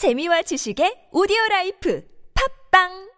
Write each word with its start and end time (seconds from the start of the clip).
재미와 0.00 0.40
지식의 0.48 1.12
오디오 1.12 1.36
라이프. 1.50 2.00
팝빵 2.32 3.09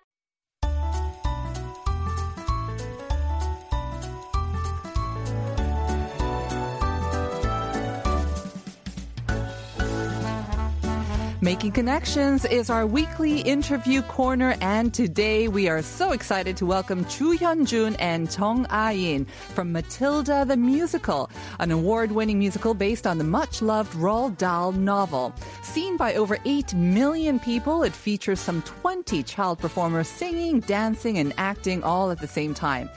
Making 11.42 11.72
Connections 11.72 12.44
is 12.44 12.70
our 12.70 12.86
weekly 12.86 13.40
interview 13.40 14.02
corner, 14.02 14.54
and 14.60 14.94
today 14.94 15.48
we 15.48 15.68
are 15.68 15.82
so 15.82 16.12
excited 16.12 16.56
to 16.58 16.66
welcome 16.66 17.04
Chu 17.06 17.36
Hyun-jun 17.36 17.96
and 17.96 18.30
Chong 18.30 18.64
Ah-in 18.70 19.24
from 19.24 19.72
Matilda 19.72 20.44
the 20.44 20.56
Musical, 20.56 21.28
an 21.58 21.72
award-winning 21.72 22.38
musical 22.38 22.74
based 22.74 23.08
on 23.08 23.18
the 23.18 23.24
much-loved 23.24 23.92
Roald 23.94 24.38
Dahl 24.38 24.70
novel. 24.70 25.34
Seen 25.64 25.96
by 25.96 26.14
over 26.14 26.38
8 26.44 26.74
million 26.74 27.40
people, 27.40 27.82
it 27.82 27.92
features 27.92 28.38
some 28.38 28.62
20 28.62 29.24
child 29.24 29.58
performers 29.58 30.06
singing, 30.06 30.60
dancing, 30.60 31.18
and 31.18 31.34
acting 31.38 31.82
all 31.82 32.12
at 32.12 32.20
the 32.20 32.28
same 32.28 32.54
time. 32.54 32.88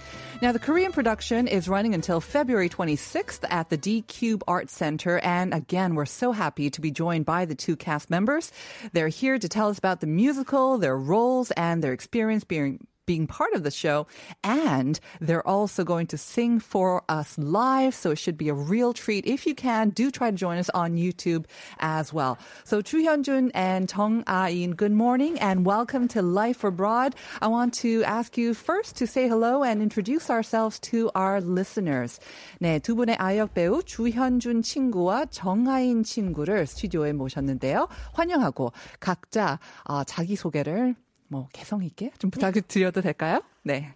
Now, 0.41 0.51
the 0.51 0.59
Korean 0.59 0.91
production 0.91 1.47
is 1.47 1.69
running 1.69 1.93
until 1.93 2.19
February 2.19 2.67
26th 2.67 3.45
at 3.49 3.69
the 3.69 3.77
D 3.77 4.01
Cube 4.01 4.43
Art 4.47 4.69
Center. 4.69 5.19
And 5.19 5.53
again, 5.53 5.95
we're 5.95 6.05
so 6.05 6.33
happy 6.33 6.69
to 6.69 6.81
be 6.81 6.91
joined 6.91 7.25
by 7.25 7.45
the 7.45 7.55
two 7.55 7.77
cast 7.77 8.09
members. 8.09 8.51
They're 8.91 9.07
here 9.07 9.39
to 9.39 9.47
tell 9.47 9.69
us 9.69 9.77
about 9.77 10.01
the 10.01 10.07
musical, 10.07 10.77
their 10.77 10.97
roles, 10.97 11.51
and 11.51 11.81
their 11.81 11.93
experience 11.93 12.43
being 12.43 12.85
being 13.10 13.26
part 13.26 13.52
of 13.54 13.64
the 13.64 13.72
show. 13.72 14.06
And 14.44 15.00
they're 15.20 15.42
also 15.42 15.82
going 15.82 16.06
to 16.14 16.18
sing 16.18 16.60
for 16.60 17.02
us 17.08 17.36
live. 17.38 17.92
So 17.92 18.12
it 18.12 18.18
should 18.22 18.38
be 18.38 18.48
a 18.48 18.54
real 18.54 18.92
treat. 18.92 19.26
If 19.26 19.48
you 19.48 19.54
can, 19.56 19.90
do 19.90 20.12
try 20.12 20.30
to 20.30 20.36
join 20.36 20.58
us 20.58 20.70
on 20.70 20.94
YouTube 20.94 21.46
as 21.80 22.12
well. 22.12 22.38
So 22.62 22.80
Chu 22.80 23.02
Hyun-jun 23.02 23.50
and 23.52 23.88
Tong 23.88 24.22
Ah-in, 24.28 24.76
good 24.76 24.92
morning 24.92 25.40
and 25.40 25.66
welcome 25.66 26.06
to 26.14 26.22
Life 26.22 26.62
Abroad. 26.62 27.16
I 27.42 27.48
want 27.48 27.74
to 27.82 28.04
ask 28.04 28.38
you 28.38 28.54
first 28.54 28.94
to 28.98 29.08
say 29.08 29.26
hello 29.26 29.64
and 29.64 29.82
introduce 29.82 30.30
ourselves 30.30 30.78
to 30.90 31.10
our 31.16 31.40
listeners. 31.40 32.20
네, 32.62 32.78
두 32.78 32.94
분의 32.94 33.16
아역 33.18 33.54
배우 33.54 33.82
주현준 33.82 34.62
친구와 34.62 35.26
정아인 35.32 36.04
친구를 36.04 36.64
스튜디오에 36.64 37.12
모셨는데요. 37.12 37.88
환영하고 38.12 38.72
각자 39.00 39.58
어, 39.82 40.04
자기 40.04 40.36
소개를 40.36 40.94
뭐 41.27 41.47
개성 41.53 41.83
있게 41.83 42.11
좀 42.19 42.29
부탁드려도 42.31 43.01
될까요? 43.01 43.41
네. 43.63 43.93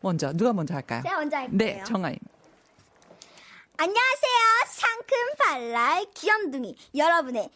먼저 0.00 0.32
누가 0.32 0.52
먼저 0.52 0.74
할까요? 0.74 1.02
제가 1.02 1.16
먼저 1.16 1.36
할게요. 1.36 1.56
네, 1.56 1.82
정아인. 1.84 2.18
안녕하세요. 3.76 4.38
상큼 4.66 5.16
발랄 5.38 6.04
귀염둥이 6.14 6.76
여러분의 6.96 7.48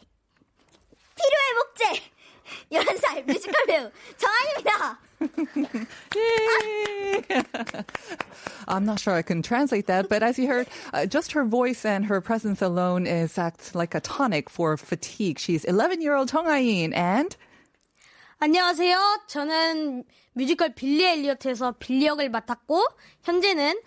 필요의 1.16 1.54
목재 1.56 2.02
11살 2.70 3.24
뮤지컬 3.26 3.66
배우 3.66 3.90
정한입니다. 4.16 4.98
I'm 8.66 8.84
not 8.84 8.98
sure 9.00 9.14
I 9.14 9.22
can 9.22 9.42
translate 9.42 9.86
that, 9.86 10.08
but 10.08 10.22
as 10.22 10.38
you 10.38 10.48
heard, 10.48 10.66
uh, 10.92 11.06
just 11.06 11.32
her 11.32 11.44
voice 11.44 11.84
and 11.84 12.06
her 12.06 12.20
presence 12.20 12.60
alone 12.60 13.06
is 13.06 13.38
act 13.38 13.74
like 13.74 13.94
a 13.94 14.00
tonic 14.00 14.50
for 14.50 14.76
fatigue. 14.76 15.38
She's 15.38 15.64
11-year-old 15.64 16.28
Chong 16.28 16.48
Ah-in 16.48 16.92
and 16.92 17.36
안녕하세요. 18.44 19.20
저는 19.28 20.02
뮤지컬 20.32 20.74
빌리 20.74 21.04
엘리어트에서 21.04 21.76
빌리 21.78 22.06
역을 22.06 22.28
맡았고 22.28 22.84
현재는 23.22 23.78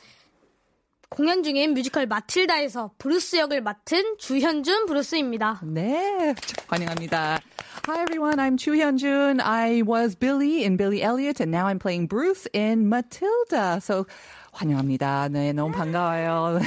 공연 1.09 1.43
중인 1.43 1.73
뮤지컬 1.73 2.05
마틸다에서 2.05 2.91
브루스 2.97 3.35
역을 3.35 3.59
맡은 3.59 4.15
주현준 4.17 4.85
브루스입니다. 4.85 5.59
네, 5.61 6.33
환영합니다. 6.67 7.41
Hi 7.85 8.03
everyone, 8.03 8.37
I'm 8.39 8.55
Chu 8.57 8.71
Hyun-jun. 8.71 9.41
I 9.41 9.81
was 9.81 10.15
Billy 10.15 10.63
in 10.63 10.77
Billy 10.77 11.03
Elliot 11.03 11.41
and 11.41 11.51
now 11.51 11.67
I'm 11.67 11.77
playing 11.77 12.07
Bruce 12.07 12.47
in 12.53 12.87
Matilda. 12.87 13.81
So 13.81 14.05
환영합니다. 14.53 15.27
네, 15.33 15.51
너무 15.51 15.73
반가워요. 15.73 16.61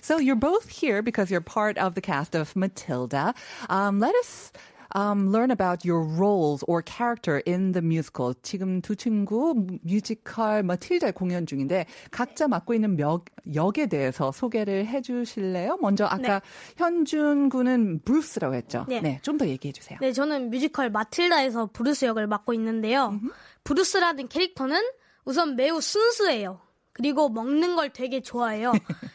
so 0.00 0.16
you're 0.16 0.34
both 0.34 0.66
here 0.70 1.02
because 1.02 1.30
you're 1.30 1.42
part 1.42 1.76
of 1.76 1.94
the 1.94 2.00
cast 2.00 2.34
of 2.34 2.56
Matilda. 2.56 3.34
Um, 3.68 4.00
let 4.00 4.14
us 4.14 4.50
um, 4.94 5.30
learn 5.32 5.50
about 5.50 5.84
your 5.84 6.02
roles 6.02 6.62
or 6.68 6.82
character 6.84 7.42
in 7.46 7.72
the 7.72 7.82
musical. 7.82 8.34
지금 8.42 8.80
두 8.80 8.94
친구 8.96 9.54
뮤지컬 9.82 10.62
마틸다 10.62 11.12
공연 11.12 11.46
중인데 11.46 11.86
각자 12.10 12.48
맡고 12.48 12.74
있는 12.74 12.98
역, 13.00 13.24
역에 13.54 13.86
대해서 13.86 14.32
소개를 14.32 14.86
해주실래요? 14.86 15.78
먼저 15.80 16.06
아까 16.06 16.40
현준 16.76 17.48
군은 17.48 18.00
브루스라고 18.04 18.54
했죠. 18.54 18.86
네. 18.88 19.18
좀 19.22 19.38
더 19.38 19.46
얘기해 19.48 19.72
주세요. 19.72 19.98
네, 20.00 20.12
저는 20.12 20.50
뮤지컬 20.50 20.90
마틸다에서 20.90 21.70
브루스 21.72 22.04
역을 22.04 22.26
맡고 22.26 22.52
있는데요. 22.54 23.18
브루스라는 23.64 24.28
캐릭터는 24.28 24.80
우선 25.24 25.56
매우 25.56 25.80
순수해요. 25.80 26.60
그리고 26.92 27.28
먹는 27.28 27.74
걸 27.76 27.90
되게 27.90 28.20
좋아해요. 28.20 28.72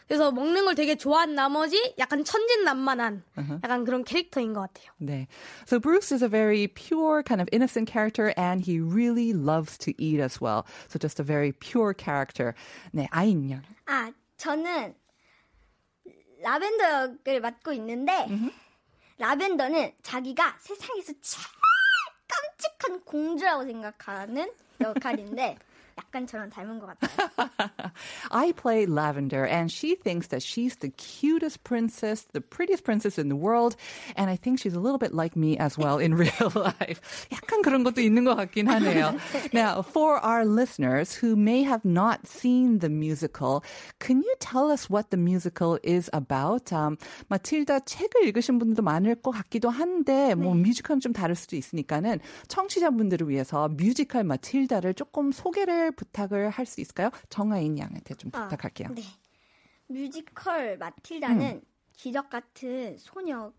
그래서 0.08 0.32
먹는 0.32 0.66
걸 0.66 0.76
되게 0.76 0.96
좋아한 0.96 1.36
나머지 1.36 1.94
약간 2.00 2.24
천진난만한 2.24 3.24
약간 3.64 3.86
그런 3.86 4.04
캐릭터인 4.04 4.54
것 4.54 4.62
같아요. 4.62 4.92
네. 4.98 5.28
So 5.66 5.80
Bruce 5.80 6.12
is 6.12 6.24
a 6.24 6.30
very 6.30 6.68
pure, 6.68 7.22
kind 7.24 7.42
of 7.42 7.48
innocent 7.52 7.90
character, 7.90 8.34
and 8.38 8.66
he 8.66 8.80
really 8.80 9.34
loves 9.34 9.78
to 9.80 9.94
eat 10.02 10.20
as 10.20 10.42
well. 10.42 10.66
So 10.88 10.98
just 11.00 11.20
a 11.20 11.26
very 11.26 11.52
pure 11.52 11.94
character. 11.94 12.56
네, 12.92 13.08
아인 13.12 13.50
양. 13.52 13.62
아, 13.86 14.12
저는 14.38 14.96
라벤더 16.42 16.84
역을 17.26 17.42
맡고 17.42 17.74
있는데 17.74 18.28
라벤더는 19.18 19.94
자기가 20.04 20.58
세상에서 20.60 21.14
제일 21.22 21.46
깜찍한 22.28 23.02
공주라고 23.04 23.66
생각하는 23.66 24.52
역할인데 24.80 25.58
약간 25.99 26.27
저랑 26.27 26.49
닮은 26.49 26.81
것 26.81 26.87
같아요. 26.87 27.93
I 28.31 28.53
play 28.53 28.87
Lavender, 28.87 29.45
and 29.45 29.71
she 29.71 29.95
thinks 29.95 30.29
that 30.29 30.43
she's 30.43 30.77
the 30.77 30.89
cutest 30.89 31.65
princess, 31.65 32.27
the 32.33 32.41
prettiest 32.41 32.85
princess 32.85 33.19
in 33.19 33.29
the 33.29 33.37
world, 33.37 33.77
and 34.17 34.31
I 34.31 34.37
think 34.37 34.59
she's 34.59 34.75
a 34.75 34.81
little 34.81 34.99
bit 34.99 35.13
like 35.13 35.37
me 35.37 35.59
as 35.59 35.77
well 35.77 35.99
in 35.99 36.15
real 36.17 36.51
life. 36.55 37.29
약간 37.31 37.61
그런 37.63 37.85
것도 37.85 38.01
있는 38.01 38.25
것 38.25 38.37
같긴 38.37 38.69
하네요. 38.69 39.21
Now, 39.53 39.83
for 39.83 40.19
our 40.25 40.47
listeners 40.47 41.15
who 41.15 41.37
may 41.37 41.63
have 41.63 41.85
not 41.85 42.27
seen 42.27 42.79
the 42.79 42.89
musical, 42.89 43.63
can 44.01 44.23
you 44.23 44.35
tell 44.41 44.71
us 44.71 44.89
what 44.89 45.11
the 45.11 45.21
musical 45.21 45.79
is 45.85 46.09
about? 46.15 46.73
Um, 46.73 46.97
마틸다 47.29 47.81
책을 47.81 48.25
읽으신 48.29 48.59
분들도 48.59 48.83
많을 48.83 49.17
것 49.17 49.31
같기도 49.31 49.69
한데, 49.69 50.35
뭐 50.35 50.55
뮤지컬은 50.55 51.01
좀 51.01 51.13
다를 51.13 51.37
수도 51.37 51.55
있으니까는 51.57 52.21
청취자분들을 52.49 53.29
위해서 53.29 53.69
뮤지컬 53.69 54.25
마틸다를 54.25 54.95
조금 54.95 55.33
소개를 55.33 55.86
부탁을 55.92 56.50
할 56.50 56.66
수 56.66 56.82
있을까요? 56.82 57.10
정아인 57.30 57.78
양한테 57.78 58.16
좀 58.16 58.32
아, 58.34 58.44
부탁할게요. 58.44 58.90
네. 58.94 59.04
뮤지컬 59.88 60.78
마틸다는 60.78 61.62
기적 61.94 62.30
같은 62.30 62.98
소녀 62.98 63.52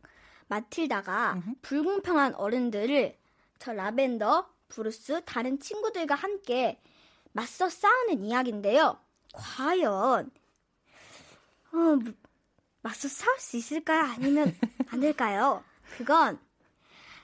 마틸다가 0.49 1.41
불공평한 1.63 2.35
어른들을 2.35 3.17
저 3.59 3.73
라벤더, 3.73 4.49
브루스, 4.69 5.23
다른 5.25 5.59
친구들과 5.59 6.15
함께 6.15 6.81
맞서 7.33 7.69
싸우는 7.69 8.23
이야기인데요. 8.25 8.99
과연 9.33 10.31
어, 11.73 11.77
뭐, 11.77 11.99
맞서 12.83 13.09
싸울 13.09 13.39
수 13.39 13.57
있을까요? 13.57 14.05
아니면 14.05 14.55
안 14.91 15.01
될까요? 15.01 15.63
그건 15.97 16.39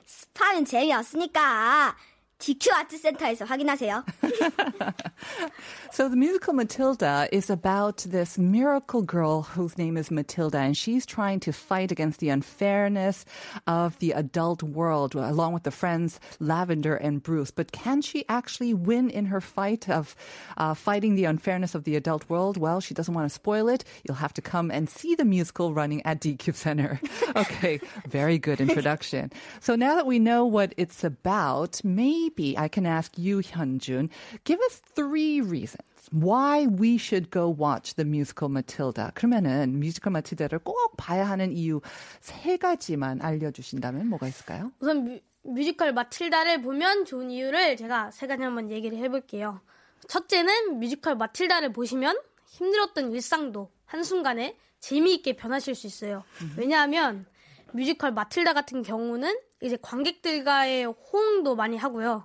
스포는 0.06 0.65
재미없으니까 0.65 1.97
DQ 2.44 2.72
아트센터에서 2.72 3.45
확인하세요. 3.45 4.03
So 5.91 6.07
the 6.07 6.16
musical 6.16 6.53
Matilda 6.53 7.28
is 7.31 7.50
about 7.50 8.06
this 8.07 8.38
miracle 8.38 9.01
girl 9.01 9.41
whose 9.41 9.78
name 9.78 9.97
is 9.97 10.12
Matilda, 10.12 10.59
and 10.59 10.78
she's 10.78 11.06
trying 11.06 11.40
to 11.41 11.51
fight 11.51 11.91
against 11.91 12.19
the 12.19 12.29
unfairness 12.29 13.25
of 13.66 13.97
the 13.97 14.12
adult 14.12 14.62
world, 14.62 15.16
along 15.16 15.53
with 15.53 15.63
the 15.63 15.72
friends 15.72 16.20
Lavender 16.40 16.96
and 16.96 17.22
Bruce. 17.22 17.52
But 17.52 17.72
can 17.72 18.02
she 18.02 18.23
actually 18.29 18.73
win 18.73 19.09
in 19.09 19.26
her 19.26 19.41
fight 19.41 19.90
of 19.90 20.16
uh, 20.58 20.73
fighting 20.76 21.16
the 21.16 21.26
unfairness 21.26 21.76
of 21.76 21.84
the 21.84 21.96
adult 21.96 22.29
world? 22.29 22.55
Well, 22.55 22.79
she 22.79 22.93
doesn't 22.93 23.14
want 23.14 23.26
to 23.26 23.34
spoil 23.34 23.67
it. 23.67 23.84
You'll 24.03 24.23
have 24.23 24.34
to 24.35 24.41
come 24.41 24.70
and 24.72 24.90
see 24.90 25.16
the 25.16 25.26
musical 25.26 25.73
running 25.73 26.05
at 26.05 26.22
DQ 26.22 26.55
Center. 26.55 27.02
okay, 27.35 27.81
very 28.08 28.37
good 28.37 28.61
introduction. 28.61 29.31
So 29.59 29.76
now 29.76 29.96
that 29.96 30.05
we 30.05 30.20
know 30.20 30.46
what 30.46 30.73
it's 30.78 31.03
about, 31.03 31.81
maybe 31.84 32.33
I 32.41 32.69
can 32.69 32.86
ask 32.86 33.16
you, 33.19 33.41
Hyunjun, 33.41 34.09
give 34.45 34.60
us 34.60 34.81
three 34.95 35.41
reasons 35.41 36.09
why 36.10 36.66
we 36.66 36.98
should 36.98 37.31
go 37.31 37.48
watch 37.48 37.95
the 37.95 38.04
musical 38.04 38.51
Matilda. 38.51 39.10
그러면은 39.15 39.78
뮤지컬 39.81 40.13
마틸다를 40.13 40.59
꼭 40.60 40.97
봐야 40.97 41.28
하는 41.28 41.53
이유 41.53 41.81
세 42.21 42.57
가지만 42.57 43.21
알려주신다면 43.22 44.09
뭐가 44.09 44.28
있을까요? 44.28 44.72
우선 44.81 45.04
뮤, 45.04 45.21
뮤지컬 45.42 45.92
마틸다를 45.92 46.63
보면 46.63 47.04
좋은 47.04 47.31
이유를 47.31 47.77
제가 47.77 48.10
세 48.10 48.27
가지 48.27 48.42
한번 48.42 48.71
얘기를 48.71 48.98
해볼게요. 48.98 49.60
첫째는 50.09 50.78
뮤지컬 50.78 51.16
마틸다를 51.16 51.72
보시면 51.72 52.19
힘들었던 52.47 53.13
일상도 53.13 53.71
한순간에 53.87 54.57
재미있게 54.80 55.37
변하실 55.37 55.75
수 55.75 55.87
있어요. 55.87 56.25
왜냐하면 56.57 57.27
뮤지컬 57.72 58.13
마틸다 58.13 58.53
같은 58.53 58.83
경우는 58.83 59.37
이제 59.65 59.78
관객들과의 59.81 60.84
호응도 60.84 61.57
많이 61.57 61.77
하고요. 61.77 62.22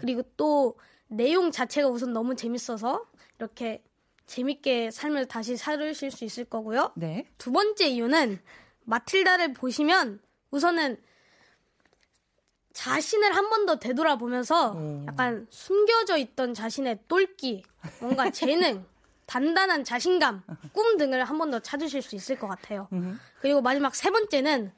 그리고 0.00 0.22
또 0.36 0.78
내용 1.08 1.50
자체가 1.50 1.88
우선 1.88 2.12
너무 2.12 2.34
재밌어서 2.34 3.04
이렇게 3.38 3.82
재밌게 4.26 4.90
삶을 4.90 5.26
다시 5.26 5.56
살으실 5.56 6.10
수 6.10 6.24
있을 6.24 6.44
거고요. 6.44 6.92
네. 6.96 7.26
두 7.38 7.52
번째 7.52 7.86
이유는 7.88 8.38
마틸다를 8.84 9.52
보시면 9.52 10.20
우선은 10.50 10.96
자신을 12.72 13.34
한 13.34 13.48
번 13.50 13.66
더 13.66 13.78
되돌아보면서 13.78 14.76
약간 15.08 15.46
숨겨져 15.50 16.16
있던 16.16 16.54
자신의 16.54 17.00
똘끼, 17.08 17.64
뭔가 18.00 18.30
재능, 18.30 18.84
단단한 19.26 19.84
자신감, 19.84 20.42
꿈 20.72 20.96
등을 20.96 21.24
한 21.24 21.38
번 21.38 21.50
더 21.50 21.58
찾으실 21.58 22.00
수 22.02 22.14
있을 22.14 22.38
것 22.38 22.46
같아요. 22.46 22.88
그리고 23.40 23.60
마지막 23.60 23.94
세 23.94 24.10
번째는 24.10 24.72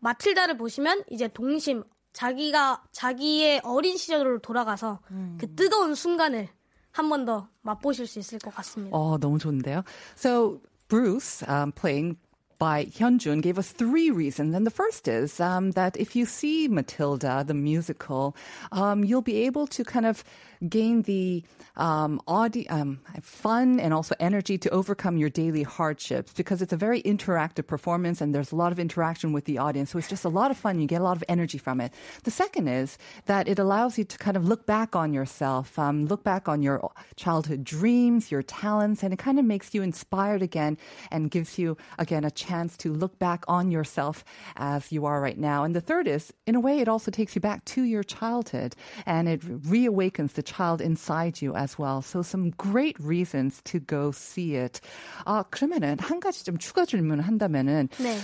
마틸다를 0.00 0.56
보시면 0.56 1.04
이제 1.10 1.28
동심, 1.28 1.82
자기가 2.12 2.82
자기의 2.92 3.60
어린 3.64 3.96
시절로 3.96 4.38
돌아가서 4.38 5.00
그 5.38 5.54
뜨거운 5.54 5.94
순간을 5.94 6.48
한 6.92 7.10
번 7.10 7.24
더 7.26 7.48
맛보실 7.62 8.06
수 8.06 8.18
있을 8.18 8.38
것 8.38 8.54
같습니다. 8.54 8.96
어, 8.96 9.18
너무 9.18 9.38
좋은데요. 9.38 9.82
So 10.16 10.60
Bruce, 10.88 11.42
um, 11.46 11.72
playing 11.72 12.16
by 12.58 12.86
Hyunjun, 12.86 13.42
gave 13.42 13.58
us 13.58 13.70
three 13.70 14.10
reasons, 14.10 14.54
and 14.56 14.64
the 14.66 14.70
first 14.70 15.06
is 15.08 15.38
um, 15.40 15.72
that 15.72 15.94
if 15.98 16.16
you 16.16 16.24
see 16.24 16.68
Matilda 16.68 17.44
the 17.46 17.52
musical, 17.52 18.34
um, 18.72 19.04
you'll 19.04 19.20
be 19.20 19.44
able 19.44 19.66
to 19.66 19.84
kind 19.84 20.06
of 20.06 20.24
gain 20.67 21.01
the 21.03 21.43
um, 21.75 22.21
audi- 22.27 22.69
um, 22.69 22.99
fun 23.21 23.79
and 23.79 23.93
also 23.93 24.15
energy 24.19 24.57
to 24.57 24.69
overcome 24.69 25.17
your 25.17 25.29
daily 25.29 25.63
hardships 25.63 26.33
because 26.33 26.61
it's 26.61 26.73
a 26.73 26.77
very 26.77 27.01
interactive 27.03 27.65
performance 27.65 28.21
and 28.21 28.35
there's 28.35 28.51
a 28.51 28.55
lot 28.55 28.71
of 28.71 28.79
interaction 28.79 29.33
with 29.33 29.45
the 29.45 29.57
audience. 29.57 29.91
So 29.91 29.97
it's 29.97 30.09
just 30.09 30.25
a 30.25 30.29
lot 30.29 30.51
of 30.51 30.57
fun. 30.57 30.79
You 30.79 30.87
get 30.87 31.01
a 31.01 31.03
lot 31.03 31.17
of 31.17 31.23
energy 31.29 31.57
from 31.57 31.81
it. 31.81 31.93
The 32.23 32.31
second 32.31 32.67
is 32.67 32.97
that 33.25 33.47
it 33.47 33.57
allows 33.57 33.97
you 33.97 34.03
to 34.03 34.17
kind 34.17 34.37
of 34.37 34.45
look 34.45 34.65
back 34.65 34.95
on 34.95 35.13
yourself, 35.13 35.79
um, 35.79 36.05
look 36.05 36.23
back 36.23 36.47
on 36.47 36.61
your 36.61 36.91
childhood 37.15 37.63
dreams, 37.63 38.31
your 38.31 38.43
talents, 38.43 39.03
and 39.03 39.13
it 39.13 39.19
kind 39.19 39.39
of 39.39 39.45
makes 39.45 39.73
you 39.73 39.81
inspired 39.81 40.41
again 40.41 40.77
and 41.09 41.31
gives 41.31 41.57
you, 41.57 41.77
again, 41.97 42.23
a 42.23 42.31
chance 42.31 42.77
to 42.77 42.93
look 42.93 43.17
back 43.17 43.43
on 43.47 43.71
yourself 43.71 44.23
as 44.57 44.91
you 44.91 45.05
are 45.05 45.21
right 45.21 45.37
now. 45.37 45.63
And 45.63 45.75
the 45.75 45.81
third 45.81 46.07
is, 46.07 46.33
in 46.45 46.55
a 46.55 46.59
way, 46.59 46.79
it 46.79 46.87
also 46.87 47.11
takes 47.11 47.35
you 47.35 47.41
back 47.41 47.65
to 47.65 47.83
your 47.83 48.03
childhood 48.03 48.75
and 49.05 49.27
it 49.27 49.41
reawakens 49.41 50.33
the 50.33 50.43
child 50.51 50.83
inside 50.83 51.41
you 51.45 51.55
as 51.55 51.77
well. 51.79 52.01
So 52.01 52.19
some 52.21 52.51
great 52.57 52.97
reasons 52.99 53.61
to 53.63 53.79
go 53.79 54.09
see 54.13 54.55
it. 54.57 54.81
아, 55.25 55.43
그러면은 55.49 55.97
한 55.99 56.19
가지 56.19 56.43
좀 56.43 56.57
추가 56.57 56.85
질문을 56.85 57.23
한다면은 57.25 57.87
네. 57.99 58.17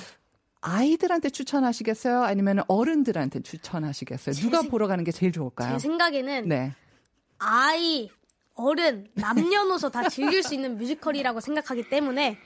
아이들한테 0.61 1.29
추천하시겠어요? 1.29 2.23
아니면 2.23 2.63
어른들한테 2.67 3.41
추천하시겠어요? 3.41 4.35
누가 4.35 4.61
보러 4.63 4.87
가는 4.87 5.03
게 5.03 5.11
제일 5.11 5.31
좋을까요? 5.31 5.73
제 5.73 5.79
생각에는 5.79 6.49
네. 6.49 6.73
아이, 7.39 8.09
어른, 8.55 9.07
남녀노소 9.13 9.89
다 9.91 10.09
즐길 10.09 10.41
수 10.43 10.55
있는 10.55 10.77
뮤지컬이라고 10.77 11.39
생각하기 11.39 11.89
때문에 11.89 12.37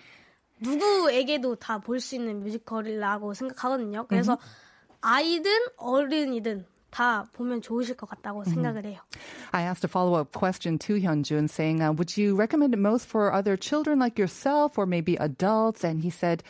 누구에게도 0.60 1.56
다 1.56 1.80
볼 1.80 2.00
수 2.00 2.16
있는 2.16 2.40
뮤지컬이라고 2.42 3.34
생각하거든요. 3.34 4.06
그래서 4.08 4.38
아이든 5.00 5.52
어른이든 5.78 6.66
다 6.91 7.27
보면 7.35 7.61
좋으실 7.61 7.97
것 7.97 8.09
같다고 8.09 8.45
생각을 8.45 8.87
해요. 8.87 9.01
I 9.53 9.63
asked 9.63 9.85
a 9.85 9.89
follow-up 9.89 10.33
question 10.33 10.79
to 10.79 10.95
Hyunjun 10.95 11.49
saying, 11.51 11.83
uh, 11.83 11.93
would 11.93 12.17
you 12.17 12.35
recommend 12.35 12.73
it 12.73 12.79
most 12.79 13.07
for 13.07 13.33
other 13.33 13.57
children 13.57 13.99
like 13.99 14.19
yourself 14.19 14.79
or 14.79 14.87
maybe 14.87 15.17
adults? 15.17 15.85
And 15.85 16.03
he 16.03 16.11
said, 16.11 16.43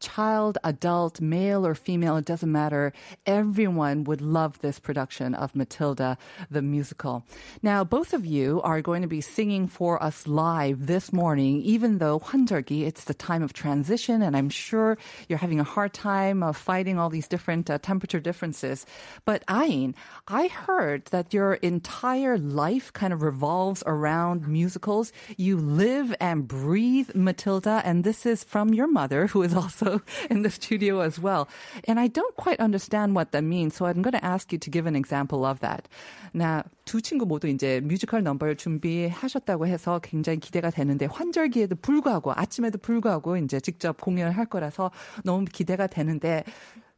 child, 0.00 0.58
adult, 0.64 1.20
male 1.20 1.66
or 1.66 1.74
female, 1.74 2.16
it 2.16 2.24
doesn't 2.24 2.50
matter. 2.50 2.92
Everyone 3.24 4.04
would 4.04 4.20
love 4.20 4.58
this 4.58 4.78
production 4.78 5.34
of 5.34 5.54
Matilda, 5.54 6.18
the 6.50 6.60
musical. 6.60 7.24
Now, 7.62 7.84
both 7.84 8.12
of 8.12 8.26
you 8.26 8.60
are 8.62 8.82
going 8.82 9.02
to 9.02 9.08
be 9.08 9.20
singing 9.20 9.68
for 9.68 10.02
us 10.02 10.26
live 10.26 10.86
this 10.86 11.12
morning, 11.12 11.62
even 11.62 11.98
though 11.98 12.18
환절기, 12.18 12.82
it's 12.82 13.04
the 13.04 13.14
time 13.14 13.42
of 13.42 13.52
transition, 13.52 14.22
and 14.22 14.36
I'm 14.36 14.50
sure 14.50 14.98
you're 15.28 15.38
having 15.38 15.60
a 15.60 15.64
hard 15.64 15.92
time 15.92 16.42
of 16.42 16.56
fighting 16.56 16.98
all 16.98 17.08
these 17.08 17.28
different 17.28 17.70
uh, 17.70 17.78
temperature 17.78 18.20
differences. 18.20 18.84
But 19.24 19.46
Ayin, 19.46 19.94
I 20.26 20.48
heard 20.48 21.06
that 21.06 21.32
your 21.32 21.54
entire 21.54 22.36
life 22.38 22.92
kind 22.92 23.12
of 23.12 23.22
revolves 23.22 23.82
around 23.86 24.48
musicals. 24.48 25.12
You 25.36 25.56
live 25.56 26.14
and 26.20 26.48
breathe 26.48 27.14
Matilda, 27.14 27.82
and 27.84 28.02
this 28.02 28.26
is 28.26 28.42
from 28.42 28.74
your 28.74 28.88
mother, 28.88 29.28
who 29.28 29.42
is 29.42 29.54
also 29.54 29.85
in 30.29 30.43
the 30.43 30.49
studio 30.49 31.01
as 31.01 31.19
well. 31.19 31.47
And 31.87 31.99
I 31.99 32.07
don't 32.07 32.35
quite 32.35 32.59
understand 32.59 33.15
what 33.15 33.31
that 33.31 33.43
means, 33.43 33.75
so 33.75 33.85
I'm 33.85 34.01
going 34.01 34.17
to 34.17 34.25
ask 34.25 34.51
you 34.51 34.59
to 34.59 34.69
give 34.69 34.85
an 34.87 34.95
example 34.95 35.45
of 35.45 35.59
that. 35.61 35.87
나 36.33 36.63
두 36.87 37.01
친구 37.01 37.25
모두 37.25 37.47
이제 37.49 37.81
뮤지컬 37.81 38.23
넘버를 38.23 38.55
준비하셨다고 38.55 39.67
해서 39.67 39.99
굉장히 40.01 40.39
기대가 40.39 40.69
되는데 40.69 41.05
환절기에도 41.05 41.75
불구하고 41.75 42.31
아침에도 42.33 42.77
불구하고 42.77 43.35
이제 43.37 43.59
직접 43.59 43.99
공연을 43.99 44.31
할 44.31 44.45
거라서 44.45 44.89
너무 45.25 45.45
기대가 45.45 45.87
되는데 45.87 46.45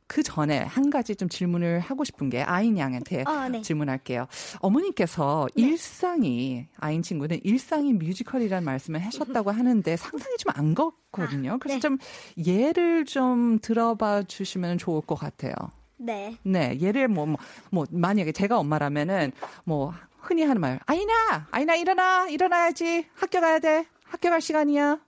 그 0.10 0.24
전에 0.24 0.58
한 0.58 0.90
가지 0.90 1.16
좀 1.16 1.30
질문을 1.30 1.80
하고 1.80 2.04
싶은 2.04 2.32
게 2.32 2.42
아인 2.42 2.80
양한테 2.80 3.24
아, 3.28 3.48
네. 3.48 3.62
질문할게요. 3.62 4.28
어머님께서 4.60 5.48
일상이 5.54 6.68
아인 6.78 7.04
친구는 7.04 7.40
일상이 7.44 7.94
뮤지컬이라는 7.94 8.66
말씀을 8.66 9.06
하셨다고 9.06 9.52
하는데 9.52 9.96
상상이 9.96 10.36
좀안 10.40 10.74
걷거든요. 10.74 11.60
그래서 11.60 11.76
네. 11.76 11.80
좀 11.80 11.98
예를 12.44 13.06
좀 13.06 13.60
들어봐 13.60 14.24
주시면 14.24 14.80
좋을 14.80 15.02
것 15.02 15.14
같아요. 15.14 15.54
네. 15.98 16.36
네, 16.42 16.76
예를 16.82 17.08
뭐, 17.08 17.28
뭐, 17.28 17.38
뭐 17.70 17.86
만약에 17.92 18.32
제가 18.32 18.58
엄마라면은 18.58 19.32
뭐 19.64 19.94
흔히 20.18 20.44
하는 20.44 20.60
말, 20.60 20.80
아이나, 20.88 21.48
아이나 21.52 21.76
일어나, 21.76 22.28
일어나야지, 22.28 23.06
학교 23.14 23.42
가야 23.42 23.60
돼, 23.60 23.86
학교 24.06 24.32
갈 24.32 24.42
시간이야. 24.42 25.00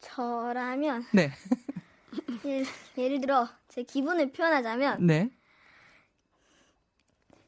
저라면 0.00 1.04
네, 1.12 1.30
예를, 2.46 2.64
예를 2.96 3.20
들어 3.20 3.48
제 3.68 3.82
기분을 3.82 4.32
표현하자면 4.32 5.06
네. 5.06 5.30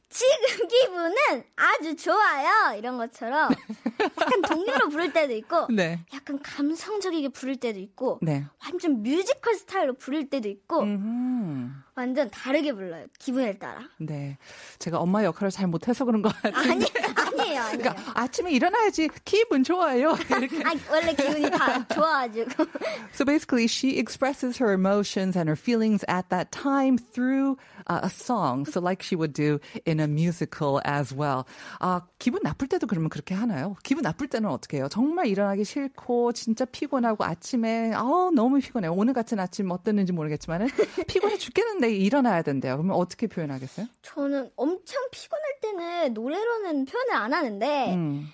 지금 0.08 0.68
기분은 0.68 1.14
아주 1.56 1.96
좋아요 1.96 2.76
이런 2.76 2.98
것처럼 2.98 3.48
약간 4.02 4.42
동요로 4.42 4.88
부를 4.88 5.12
때도 5.12 5.34
있고 5.34 5.66
네. 5.70 6.00
약간 6.14 6.38
감성적이게 6.42 7.28
부를 7.30 7.56
때도 7.56 7.78
있고 7.78 8.18
네. 8.22 8.44
완전 8.64 9.02
뮤지컬 9.02 9.54
스타일로 9.54 9.94
부를 9.94 10.28
때도 10.28 10.48
있고 10.48 10.80
음, 10.82 11.82
완전 11.94 12.30
다르게 12.30 12.72
불러요 12.72 13.06
기분에 13.18 13.58
따라 13.58 13.82
네. 13.98 14.38
제가 14.78 14.98
엄마 14.98 15.24
역할을 15.24 15.50
잘 15.50 15.66
못해서 15.66 16.04
그런 16.04 16.22
것 16.22 16.32
같은데. 16.42 16.58
아니 16.58 16.84
아니에요 17.14 17.60
아니에요 17.60 17.78
그러니까 17.78 17.96
아침에 18.14 18.52
일어나야지 18.52 19.08
기분 19.24 19.62
좋아요. 19.64 20.16
이렇게. 20.30 20.62
아니, 20.64 20.80
원래 20.90 21.14
기분이 21.14 21.50
다 21.50 21.86
좋아가지고 21.88 22.66
So 23.12 23.24
basically, 23.24 23.66
she 23.66 23.98
expresses 23.98 24.58
her 24.58 24.72
emotions 24.72 25.36
and 25.36 25.48
her 25.48 25.56
feelings 25.56 26.04
at 26.08 26.30
that 26.30 26.52
time 26.52 26.96
through 26.98 27.56
uh, 27.86 28.00
a 28.02 28.08
song. 28.10 28.64
So 28.66 28.80
like 28.80 29.02
she 29.02 29.16
would 29.16 29.32
do 29.32 29.60
in 29.84 30.00
a 30.00 30.06
musical 30.08 30.80
as 30.84 31.12
well. 31.14 31.44
아, 31.80 32.02
기분 32.18 32.40
나쁠 32.42 32.68
때도 32.68 32.86
그러면 32.86 33.10
그렇게 33.10 33.34
하나요? 33.34 33.76
기분 33.90 34.02
나쁠 34.02 34.28
때는 34.28 34.48
어떻게 34.48 34.76
해요? 34.76 34.86
정말 34.88 35.26
일어나기 35.26 35.64
싫고 35.64 36.30
진짜 36.30 36.64
피곤하고 36.64 37.24
아침에 37.24 37.90
아 37.92 38.30
너무 38.32 38.60
피곤해요. 38.60 38.92
오늘 38.92 39.12
같은 39.12 39.40
아침 39.40 39.68
어땠는지 39.68 40.12
모르겠지만은 40.12 40.68
피곤해 41.08 41.36
죽겠는데 41.36 41.96
일어나야 41.96 42.42
된대요. 42.42 42.76
그러면 42.76 42.94
어떻게 42.94 43.26
표현하겠어요? 43.26 43.88
저는 44.02 44.52
엄청 44.54 45.02
피곤할 45.10 45.44
때는 45.60 46.14
노래로는 46.14 46.84
표현을 46.84 47.14
안 47.14 47.32
하는데 47.32 47.94
음. 47.96 48.28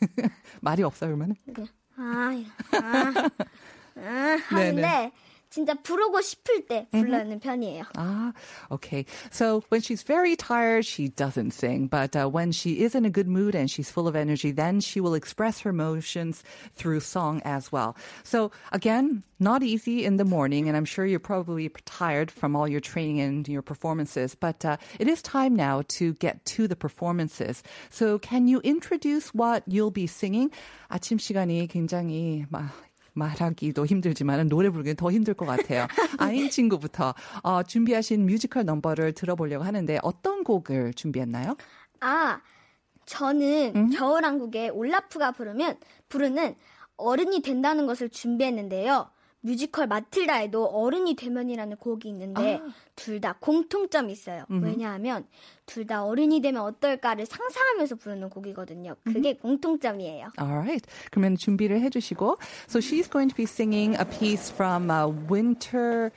말이 0.60 0.82
없어요, 0.82 1.08
그러면은? 1.08 1.36
그냥 1.54 1.68
아, 1.96 2.44
아, 2.76 3.30
아 3.96 4.36
하는데 4.44 5.12
진짜 5.57 5.75
부르고 5.75 6.19
싶을 6.19 6.65
때 6.65 6.87
불러는 6.89 7.39
편이에요. 7.39 7.83
Ah, 7.95 8.33
okay. 8.71 9.05
So 9.29 9.61
when 9.69 9.81
she's 9.81 10.01
very 10.01 10.35
tired, 10.35 10.83
she 10.83 11.09
doesn't 11.09 11.53
sing. 11.53 11.85
But 11.85 12.15
uh, 12.15 12.27
when 12.27 12.51
she 12.51 12.81
is 12.81 12.95
in 12.95 13.05
a 13.05 13.11
good 13.11 13.27
mood 13.27 13.53
and 13.53 13.69
she's 13.69 13.91
full 13.91 14.07
of 14.07 14.15
energy, 14.15 14.49
then 14.49 14.79
she 14.79 14.99
will 14.99 15.13
express 15.13 15.59
her 15.59 15.69
emotions 15.69 16.43
through 16.73 17.01
song 17.01 17.39
as 17.45 17.71
well. 17.71 17.95
So 18.23 18.49
again, 18.71 19.21
not 19.39 19.61
easy 19.61 20.03
in 20.03 20.17
the 20.17 20.25
morning, 20.25 20.67
and 20.67 20.75
I'm 20.75 20.85
sure 20.85 21.05
you're 21.05 21.19
probably 21.19 21.69
tired 21.85 22.31
from 22.31 22.55
all 22.55 22.67
your 22.67 22.81
training 22.81 23.21
and 23.21 23.47
your 23.47 23.61
performances. 23.61 24.33
But 24.33 24.65
uh, 24.65 24.77
it 24.97 25.07
is 25.07 25.21
time 25.21 25.55
now 25.55 25.83
to 25.99 26.13
get 26.15 26.43
to 26.57 26.67
the 26.67 26.75
performances. 26.75 27.61
So 27.91 28.17
can 28.17 28.47
you 28.47 28.59
introduce 28.61 29.29
what 29.35 29.61
you'll 29.67 29.91
be 29.91 30.07
singing? 30.07 30.49
아침 30.89 31.19
시간이 31.19 31.67
굉장히 31.67 32.45
막 32.49 32.73
말하기도 33.18 33.84
힘들지만 33.84 34.48
노래 34.48 34.70
부르기는 34.70 34.96
더 34.96 35.10
힘들 35.10 35.34
것 35.34 35.44
같아요. 35.44 35.86
아인 36.18 36.48
친구부터 36.48 37.14
어, 37.42 37.62
준비하신 37.62 38.24
뮤지컬 38.24 38.64
넘버를 38.64 39.12
들어보려고 39.12 39.64
하는데 39.64 39.98
어떤 40.02 40.44
곡을 40.44 40.94
준비했나요? 40.94 41.56
아, 42.00 42.40
저는 43.04 43.90
겨울왕국의 43.90 44.70
올라프가 44.70 45.32
부르면 45.32 45.78
부르는 46.08 46.54
어른이 46.96 47.42
된다는 47.42 47.86
것을 47.86 48.08
준비했는데요. 48.08 49.10
뮤지컬 49.40 49.86
마틸다에도 49.86 50.66
어른이 50.66 51.14
되면이라는 51.14 51.76
곡이 51.76 52.08
있는데 52.08 52.60
아. 52.62 52.68
둘다 52.96 53.36
공통점이 53.40 54.12
있어요. 54.12 54.44
왜냐하면 54.48 55.26
둘 55.66 55.86
다 55.86 56.04
어른이 56.04 56.40
되면 56.40 56.62
어떨까를 56.62 57.24
상상하면서 57.24 57.94
부르는 57.96 58.30
곡이거든요. 58.30 58.96
그게 59.04 59.34
공통점이에요. 59.34 60.30
Alright. 60.40 60.86
그러면 61.10 61.36
준비를 61.36 61.80
해주시고. 61.82 62.36
So 62.68 62.80
she's 62.80 63.08
going 63.10 63.28
to 63.30 63.36
be 63.36 63.44
singing 63.44 63.94
a 63.98 64.04
piece 64.04 64.50
from 64.52 64.90
uh, 64.90 65.06
Winter. 65.30 66.10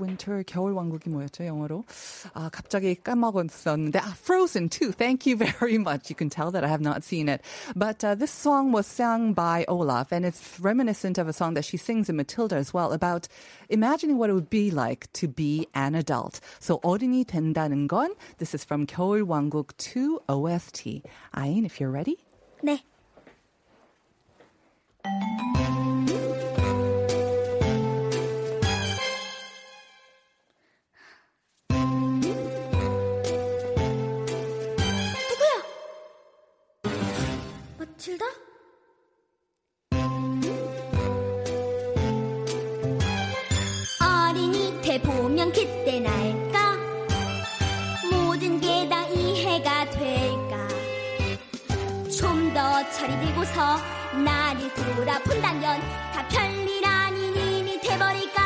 Winter 0.00 0.42
겨울 0.44 0.72
왕국이 0.72 1.10
뭐였죠 1.10 1.44
영어로? 1.44 1.84
아 2.32 2.48
갑자기 2.50 2.94
까먹었었는데 2.94 3.98
아 3.98 4.14
Frozen 4.16 4.68
too. 4.70 4.92
Thank 4.92 5.26
you 5.26 5.36
very 5.36 5.76
much. 5.76 6.08
You 6.08 6.16
can 6.16 6.30
tell 6.30 6.50
that 6.52 6.64
I 6.64 6.68
have 6.68 6.80
not 6.80 7.04
seen 7.04 7.28
it. 7.28 7.42
But 7.76 8.02
uh, 8.02 8.14
this 8.14 8.30
song 8.32 8.72
was 8.72 8.86
sung 8.86 9.34
by 9.34 9.64
Olaf, 9.68 10.10
and 10.12 10.24
it's 10.24 10.58
reminiscent 10.58 11.18
of 11.18 11.28
a 11.28 11.32
song 11.32 11.54
that 11.54 11.64
she 11.64 11.76
sings 11.76 12.08
in 12.08 12.16
Matilda 12.16 12.56
as 12.56 12.72
well 12.72 12.92
about 12.92 13.28
imagining 13.68 14.16
what 14.16 14.30
it 14.30 14.34
would 14.34 14.50
be 14.50 14.70
like 14.70 15.12
to 15.14 15.28
be 15.28 15.68
an 15.74 15.94
adult. 15.94 16.40
So 16.58 16.80
어른이 16.80 17.26
된다는 17.26 17.86
건 17.86 18.14
this 18.38 18.54
is 18.54 18.64
from 18.64 18.86
겨울 18.86 19.22
왕국 19.22 19.76
2 19.76 20.20
OST. 20.28 21.02
아인, 21.34 21.64
if 21.66 21.78
you're 21.80 21.90
ready. 21.92 22.16
네. 22.64 22.80
마틸다? 38.05 38.25
어린이 44.01 44.79
돼 44.81 45.01
보면 45.01 45.51
그때 45.51 45.99
날까? 45.99 46.77
모든 48.11 48.59
게 48.61 48.87
다 48.89 49.05
이해가 49.07 49.89
될까? 49.89 50.67
좀더 52.17 52.89
철이 52.91 53.19
들고서 53.25 53.77
나를 54.23 54.71
돌아본다면 54.73 55.81
다 56.13 56.27
별일 56.29 56.85
아닌 56.85 57.35
일이 57.35 57.79
돼버릴까? 57.81 58.41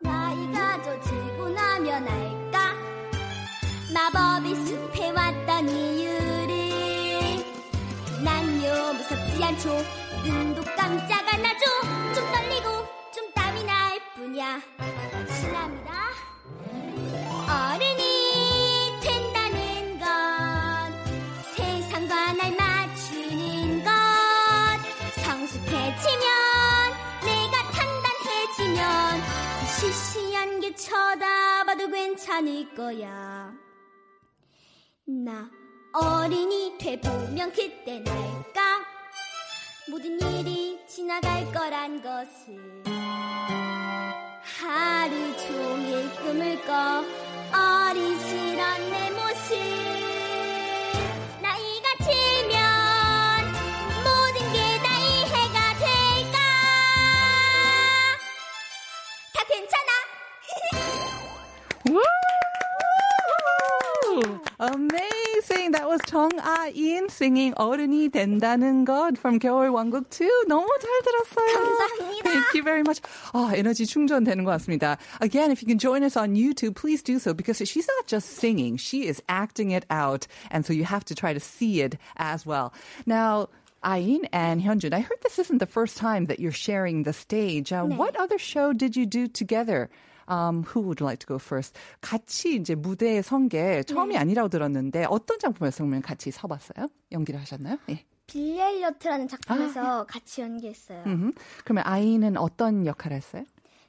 나이가 0.00 0.82
더 0.82 1.00
들고 1.00 1.48
나면 1.50 2.08
알까? 2.08 2.74
마법의 3.92 4.54
숲에 4.66 5.10
왔던 5.10 5.68
이유 5.68 6.05
무섭지 9.08 9.44
않죠. 9.44 9.70
눈도 10.24 10.62
깜짝 10.76 11.32
안 11.32 11.44
하죠. 11.44 11.64
좀 12.14 12.32
떨리고 12.32 12.68
좀 13.14 13.30
땀이 13.34 13.64
날 13.64 14.00
뿐이야. 14.16 14.60
신납니다. 15.28 15.92
어른이 17.46 19.00
된다는 19.00 19.98
건 19.98 20.06
세상과 21.54 22.32
날 22.32 22.56
맞추는 22.56 23.84
것. 23.84 23.90
성숙해지면 25.22 26.26
내가 27.22 27.70
단단해지면 27.70 29.20
시시한 29.78 30.60
게 30.60 30.74
쳐다봐도 30.74 31.88
괜찮을 31.88 32.74
거야. 32.74 33.52
나 35.06 35.48
어린이 35.92 36.76
돼보면 36.78 37.52
그때 37.52 38.00
날까 38.00 38.65
모든 39.88 40.20
일이 40.20 40.80
지나갈 40.88 41.44
거란 41.52 42.02
것을. 42.02 42.82
하루 44.42 45.36
종일 45.36 46.10
꿈을 46.16 46.60
꿔 46.66 47.04
어리스런 47.56 48.90
내 48.90 49.10
모습. 49.10 49.54
나이가 51.40 51.88
들면 52.00 53.46
모든 54.02 54.52
게다 54.52 54.86
이해가 54.98 55.58
될까? 55.78 56.36
다 59.32 59.36
괜찮아? 59.48 59.90
Woo! 64.58 65.15
Amazing! 65.45 65.71
That 65.73 65.87
was 65.87 66.01
Chong 66.07 66.31
Ah-in 66.39 67.07
singing 67.09 67.53
어른이 67.55 68.09
된다는 68.09 68.85
것 68.85 69.17
from 69.17 69.39
겨울 69.39 69.69
왕국 69.69 70.09
2. 70.09 70.27
너무 70.47 70.67
잘 70.79 70.89
들었어요. 71.03 71.53
감사합니다. 71.53 72.23
Thank 72.23 72.45
you 72.55 72.63
very 72.63 72.81
much. 72.81 73.01
아, 73.33 73.51
에너지 73.55 73.85
충전되는 73.85 74.43
것 74.43 74.51
같습니다. 74.51 74.97
Again, 75.21 75.51
if 75.51 75.61
you 75.61 75.67
can 75.67 75.77
join 75.77 76.03
us 76.03 76.17
on 76.17 76.35
YouTube, 76.35 76.75
please 76.75 77.03
do 77.03 77.19
so 77.19 77.33
because 77.33 77.57
she's 77.61 77.87
not 77.87 78.07
just 78.07 78.29
singing, 78.39 78.77
she 78.77 79.07
is 79.07 79.21
acting 79.29 79.71
it 79.71 79.85
out. 79.89 80.25
And 80.49 80.65
so 80.65 80.73
you 80.73 80.85
have 80.85 81.05
to 81.05 81.15
try 81.15 81.33
to 81.33 81.39
see 81.39 81.81
it 81.81 81.97
as 82.17 82.45
well. 82.45 82.73
Now, 83.05 83.49
Ayin 83.83 84.25
and 84.31 84.61
Hyunjun, 84.61 84.93
I 84.93 85.01
heard 85.01 85.21
this 85.23 85.39
isn't 85.39 85.59
the 85.59 85.65
first 85.65 85.97
time 85.97 86.25
that 86.27 86.39
you're 86.39 86.51
sharing 86.51 87.03
the 87.03 87.13
stage. 87.13 87.71
Uh, 87.73 87.83
What 87.85 88.15
other 88.15 88.37
show 88.37 88.73
did 88.73 88.95
you 88.95 89.05
do 89.05 89.27
together? 89.27 89.89
Um, 90.28 90.64
who 90.64 90.80
would 90.82 91.02
like 91.02 91.18
to 91.20 91.26
go 91.28 91.36
first? 91.36 91.78
같이 92.00 92.56
이제 92.56 92.74
무대에 92.74 93.22
선 93.22 93.48
게 93.48 93.82
처음이 93.84 94.16
아니라고 94.18 94.48
들었는데 94.48 95.06
어떤 95.08 95.38
작품에서 95.38 95.78
그러면 95.84 96.02
같이 96.02 96.30
서봤어요? 96.30 96.88
연기를 97.12 97.38
하셨나요? 97.40 97.78
예. 97.90 98.04
빌리 98.26 98.58
엘리어트라는 98.60 99.28
작품에서 99.28 100.04
같이 100.06 100.40
연기했어요. 100.40 101.04
음, 101.06 101.32
그러면 101.64 101.84
아이는 101.86 102.36
어떤 102.36 102.84
역할을 102.86 103.16
했어요? 103.16 103.44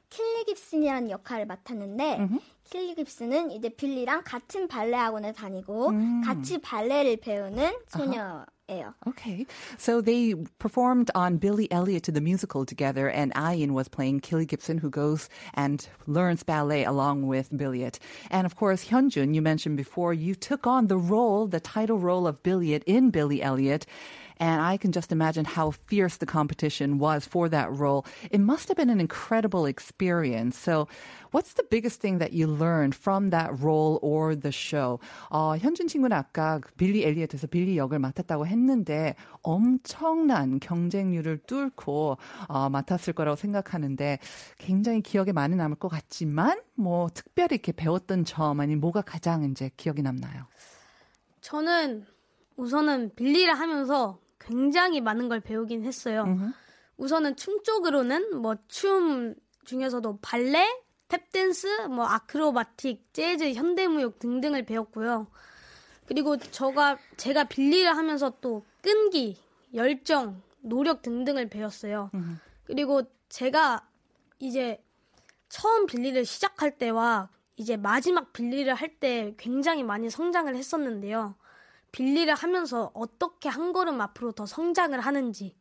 킬리 0.10 0.46
깁슨이라는 0.46 1.10
역할을 1.10 1.46
맡았는데 1.48 2.29
킬리 2.65 2.96
깁슨은 2.96 3.51
이제 3.51 3.67
빌리랑 3.70 4.22
같은 4.24 4.67
발레 4.67 4.96
학원에 4.96 5.34
다니고 5.34 5.91
같이 6.24 6.60
발레를 6.60 7.17
배우는 7.17 7.74
소녀 7.88 8.46
Okay. 9.08 9.46
So 9.78 10.02
they 10.02 10.36
performed 10.60 11.10
on 11.16 11.38
Billy 11.38 11.72
Elliot 11.72 12.04
to 12.04 12.12
the 12.12 12.22
musical 12.22 12.66
together, 12.66 13.10
and 13.10 13.34
Ayin 13.34 13.72
was 13.72 13.88
playing 13.88 14.20
Killy 14.20 14.46
Gibson, 14.46 14.78
who 14.80 14.90
goes 14.90 15.30
and 15.54 15.88
learns 16.06 16.44
ballet 16.44 16.84
along 16.84 17.28
with 17.28 17.52
Billiot. 17.52 18.00
And 18.30 18.46
of 18.46 18.56
course, 18.56 18.86
Hyunjun, 18.90 19.34
you 19.34 19.42
mentioned 19.42 19.78
before, 19.78 20.14
you 20.14 20.36
took 20.36 20.68
on 20.68 20.88
the 20.88 20.98
role, 20.98 21.48
the 21.48 21.60
title 21.60 21.98
role 21.98 22.28
of 22.28 22.44
Billiot 22.44 22.84
in 22.86 23.10
Billy 23.10 23.42
Elliot. 23.42 23.86
And 24.39 24.62
I 24.62 24.77
can 24.77 24.91
just 24.91 25.12
imagine 25.12 25.46
how 25.46 25.72
fierce 25.72 26.17
the 26.17 26.25
competition 26.25 27.00
was 27.00 27.25
for 27.25 27.50
that 27.50 27.72
role. 27.72 28.06
It 28.32 28.39
must 28.39 28.67
have 28.67 28.77
been 28.77 28.89
an 28.89 29.00
incredible 29.00 29.65
experience. 29.65 30.58
So, 30.58 30.88
what's 31.32 31.53
the 31.53 31.63
biggest 31.63 32.01
thing 32.01 32.20
that 32.20 32.34
you 32.34 32.48
learned 32.48 32.96
from 32.96 33.32
that 33.32 33.51
role 33.60 34.00
or 34.01 34.36
the 34.36 34.51
show? 34.51 35.00
어, 35.29 35.58
현준 35.58 35.88
친구는 35.88 36.15
아까 36.15 36.60
그 36.60 36.72
빌리 36.75 37.03
엘리엇에서 37.03 37.48
빌리 37.48 37.77
역을 37.77 38.00
맡았다고 38.00 38.48
했는데 38.48 39.15
엄청난 39.41 40.60
경쟁률을 40.60 41.39
뚫고 41.48 42.17
어, 42.48 42.70
맡았을 42.70 43.13
거라고 43.13 43.36
생각하는데 43.36 44.20
굉장히 44.58 45.01
기억에 45.01 45.32
많이 45.32 45.56
남을 45.56 45.77
것 45.77 45.88
같지만 45.88 46.62
뭐 46.75 47.10
특별히 47.13 47.56
이렇게 47.56 47.72
배웠던 47.72 48.25
점 48.25 48.60
아니 48.60 48.75
뭐가 48.75 49.01
가장 49.01 49.44
이제 49.44 49.72
기억이 49.77 50.01
남나요? 50.01 50.46
저는 51.41 52.06
우선은 52.56 53.12
빌리를 53.15 53.53
하면서 53.53 54.20
굉장히 54.48 55.01
많은 55.01 55.27
걸 55.30 55.39
배우긴 55.39 55.84
했어요. 55.84 56.24
우선은 56.98 57.36
춤 57.36 57.62
쪽으로는 57.63 58.38
뭐 58.42 58.56
춤 58.68 59.36
중에서도 59.66 60.20
발레, 60.22 60.66
탭댄스, 61.10 61.88
뭐 61.89 62.06
아크로바틱, 62.06 63.13
재즈, 63.13 63.54
현대무용 63.54 64.13
등등을 64.20 64.66
배웠고요. 64.66 65.27
그리고 66.06 66.38
저가 66.38 66.98
제가 67.18 67.44
빌리를 67.46 67.96
하면서 67.96 68.32
또 68.39 68.63
끈기, 68.82 69.38
열정, 69.74 70.42
노력 70.62 71.01
등등을 71.01 71.50
배웠어요. 71.50 72.10
그리고 72.66 73.01
제가 73.30 73.86
이제 74.39 74.82
처음 75.50 75.86
빌리를 75.86 76.24
시작할 76.25 76.77
때와 76.77 77.30
이제 77.58 77.75
마지막 77.75 78.32
빌리를 78.34 78.74
할 78.74 79.00
때 79.00 79.34
굉장히 79.38 79.84
많이 79.84 80.10
성장을 80.10 80.54
했었는데요. 80.56 81.36
빌리를 81.98 82.32
하면서 82.36 82.92
어떻게 82.94 83.50
한 83.50 83.74
걸음 83.74 84.00
앞으로 84.01 84.32
더 84.32 84.46
성장을 84.46 85.00
하는지 85.00 85.58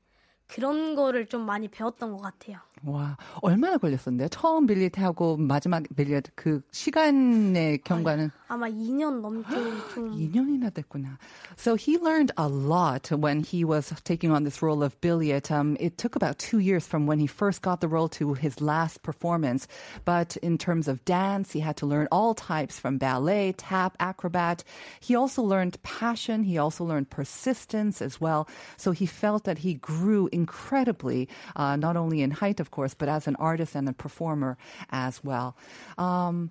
그런 0.46 0.94
거를 0.94 1.28
좀 1.28 1.46
많이 1.46 1.66
배웠던 1.68 2.12
것 2.12 2.18
같아요. 2.18 2.58
와, 2.85 3.15
얼마나 3.41 3.77
걸렸었는데요? 3.77 4.27
처음 4.29 4.65
빌리트 4.65 4.99
하고 4.99 5.37
마지막 5.37 5.83
빌리트 5.95 6.31
그 6.33 6.61
시간의 6.71 7.79
경과는 7.83 8.31
아마 8.47 8.67
2년 8.67 9.21
넘게 9.21 9.49
좀 9.93 10.17
2년이나 10.17 10.73
됐구나. 10.73 11.19
So 11.55 11.75
he 11.75 11.97
learned 11.97 12.33
a 12.37 12.47
lot 12.47 13.11
when 13.11 13.43
he 13.43 13.63
was 13.63 13.93
taking 14.03 14.33
on 14.33 14.43
this 14.43 14.63
role 14.63 14.83
of 14.83 14.99
Billiot. 14.99 15.51
Um, 15.51 15.77
it 15.79 15.97
took 15.97 16.15
about 16.15 16.39
two 16.39 16.57
years 16.57 16.87
from 16.87 17.05
when 17.05 17.19
he 17.19 17.27
first 17.27 17.61
got 17.61 17.81
the 17.81 17.87
role 17.87 18.09
to 18.17 18.33
his 18.33 18.59
last 18.59 19.03
performance. 19.03 19.67
But 20.03 20.35
in 20.41 20.57
terms 20.57 20.87
of 20.87 21.05
dance, 21.05 21.53
he 21.53 21.61
had 21.61 21.77
to 21.77 21.85
learn 21.85 22.07
all 22.11 22.33
types 22.33 22.79
from 22.79 22.97
ballet, 22.97 23.53
tap, 23.53 23.95
acrobat. 23.99 24.63
He 24.99 25.15
also 25.15 25.43
learned 25.43 25.77
passion. 25.83 26.43
He 26.43 26.57
also 26.57 26.83
learned 26.83 27.11
persistence 27.11 28.01
as 28.01 28.19
well. 28.19 28.49
So 28.75 28.91
he 28.91 29.05
felt 29.05 29.43
that 29.45 29.59
he 29.59 29.75
grew 29.75 30.27
incredibly, 30.33 31.29
uh, 31.55 31.75
not 31.77 31.95
only 31.95 32.21
in 32.21 32.31
height, 32.31 32.59
of 32.59 32.71
course, 32.71 32.74
but 32.98 33.08
as 33.08 33.26
an 33.26 33.36
artist 33.38 33.74
and 33.74 33.88
a 33.88 33.92
performer 33.92 34.56
as 34.90 35.22
well. 35.24 35.54
Um, 35.96 36.50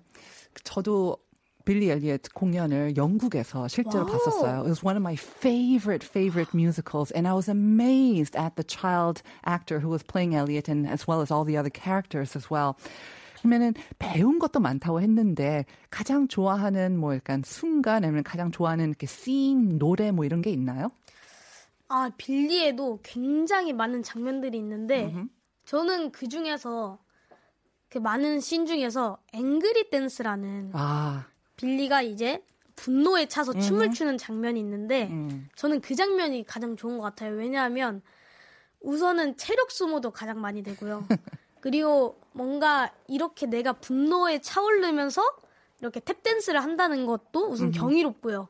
저도 0.64 1.18
빌리 1.66 1.90
엘리엇 1.90 2.32
공연을 2.32 2.96
영국에서 2.96 3.66
실제로 3.66 4.06
wow. 4.06 4.12
봤었어요. 4.12 4.60
It 4.62 4.68
was 4.68 4.84
one 4.84 4.96
of 4.96 5.02
my 5.02 5.16
favorite, 5.16 6.06
favorite 6.06 6.54
musicals. 6.54 7.10
And 7.10 7.26
I 7.26 7.34
was 7.34 7.48
amazed 7.50 8.36
at 8.36 8.54
the 8.54 8.62
child 8.62 9.20
actor 9.44 9.80
who 9.80 9.90
was 9.90 10.04
playing 10.04 10.34
Elliot 10.34 10.70
and 10.70 10.86
as 10.86 11.08
well 11.08 11.20
as 11.20 11.32
all 11.32 11.44
the 11.44 11.58
other 11.58 11.70
characters 11.70 12.36
as 12.36 12.48
well. 12.50 12.76
그러면은 13.42 13.74
배운 13.98 14.38
것도 14.38 14.60
많다고 14.60 15.00
했는데 15.00 15.66
가장 15.90 16.28
좋아하는 16.28 16.96
뭐 16.96 17.14
약간 17.14 17.42
순간 17.44 18.04
아니면 18.04 18.22
가장 18.22 18.50
좋아하는 18.52 18.88
이렇게 18.88 19.06
씬, 19.06 19.78
노래 19.78 20.12
뭐 20.12 20.24
이런 20.24 20.42
게 20.42 20.50
있나요? 20.50 20.90
아, 21.88 22.10
빌리에도 22.16 23.00
굉장히 23.02 23.72
많은 23.72 24.02
장면들이 24.02 24.56
있는데 24.58 25.12
저는 25.66 26.12
그 26.12 26.28
중에서 26.28 26.98
그 27.88 27.98
많은 27.98 28.40
씬 28.40 28.66
중에서 28.66 29.18
앵그리 29.32 29.90
댄스라는 29.90 30.70
아, 30.72 31.26
빌리가 31.56 32.02
이제 32.02 32.42
분노에 32.76 33.26
차서 33.26 33.54
춤을 33.54 33.92
추는 33.92 34.18
장면이 34.18 34.60
있는데 34.60 35.10
저는 35.54 35.80
그 35.80 35.94
장면이 35.94 36.44
가장 36.44 36.76
좋은 36.76 36.98
것 36.98 37.04
같아요. 37.04 37.34
왜냐하면 37.36 38.02
우선은 38.80 39.36
체력 39.36 39.70
소모도 39.70 40.10
가장 40.10 40.40
많이 40.40 40.62
되고요. 40.62 41.06
그리고 41.60 42.20
뭔가 42.32 42.92
이렇게 43.08 43.46
내가 43.46 43.72
분노에 43.72 44.40
차오르면서 44.40 45.22
이렇게 45.80 46.00
탭 46.00 46.22
댄스를 46.22 46.62
한다는 46.62 47.06
것도 47.06 47.48
우선 47.48 47.70
경이롭고요. 47.72 48.48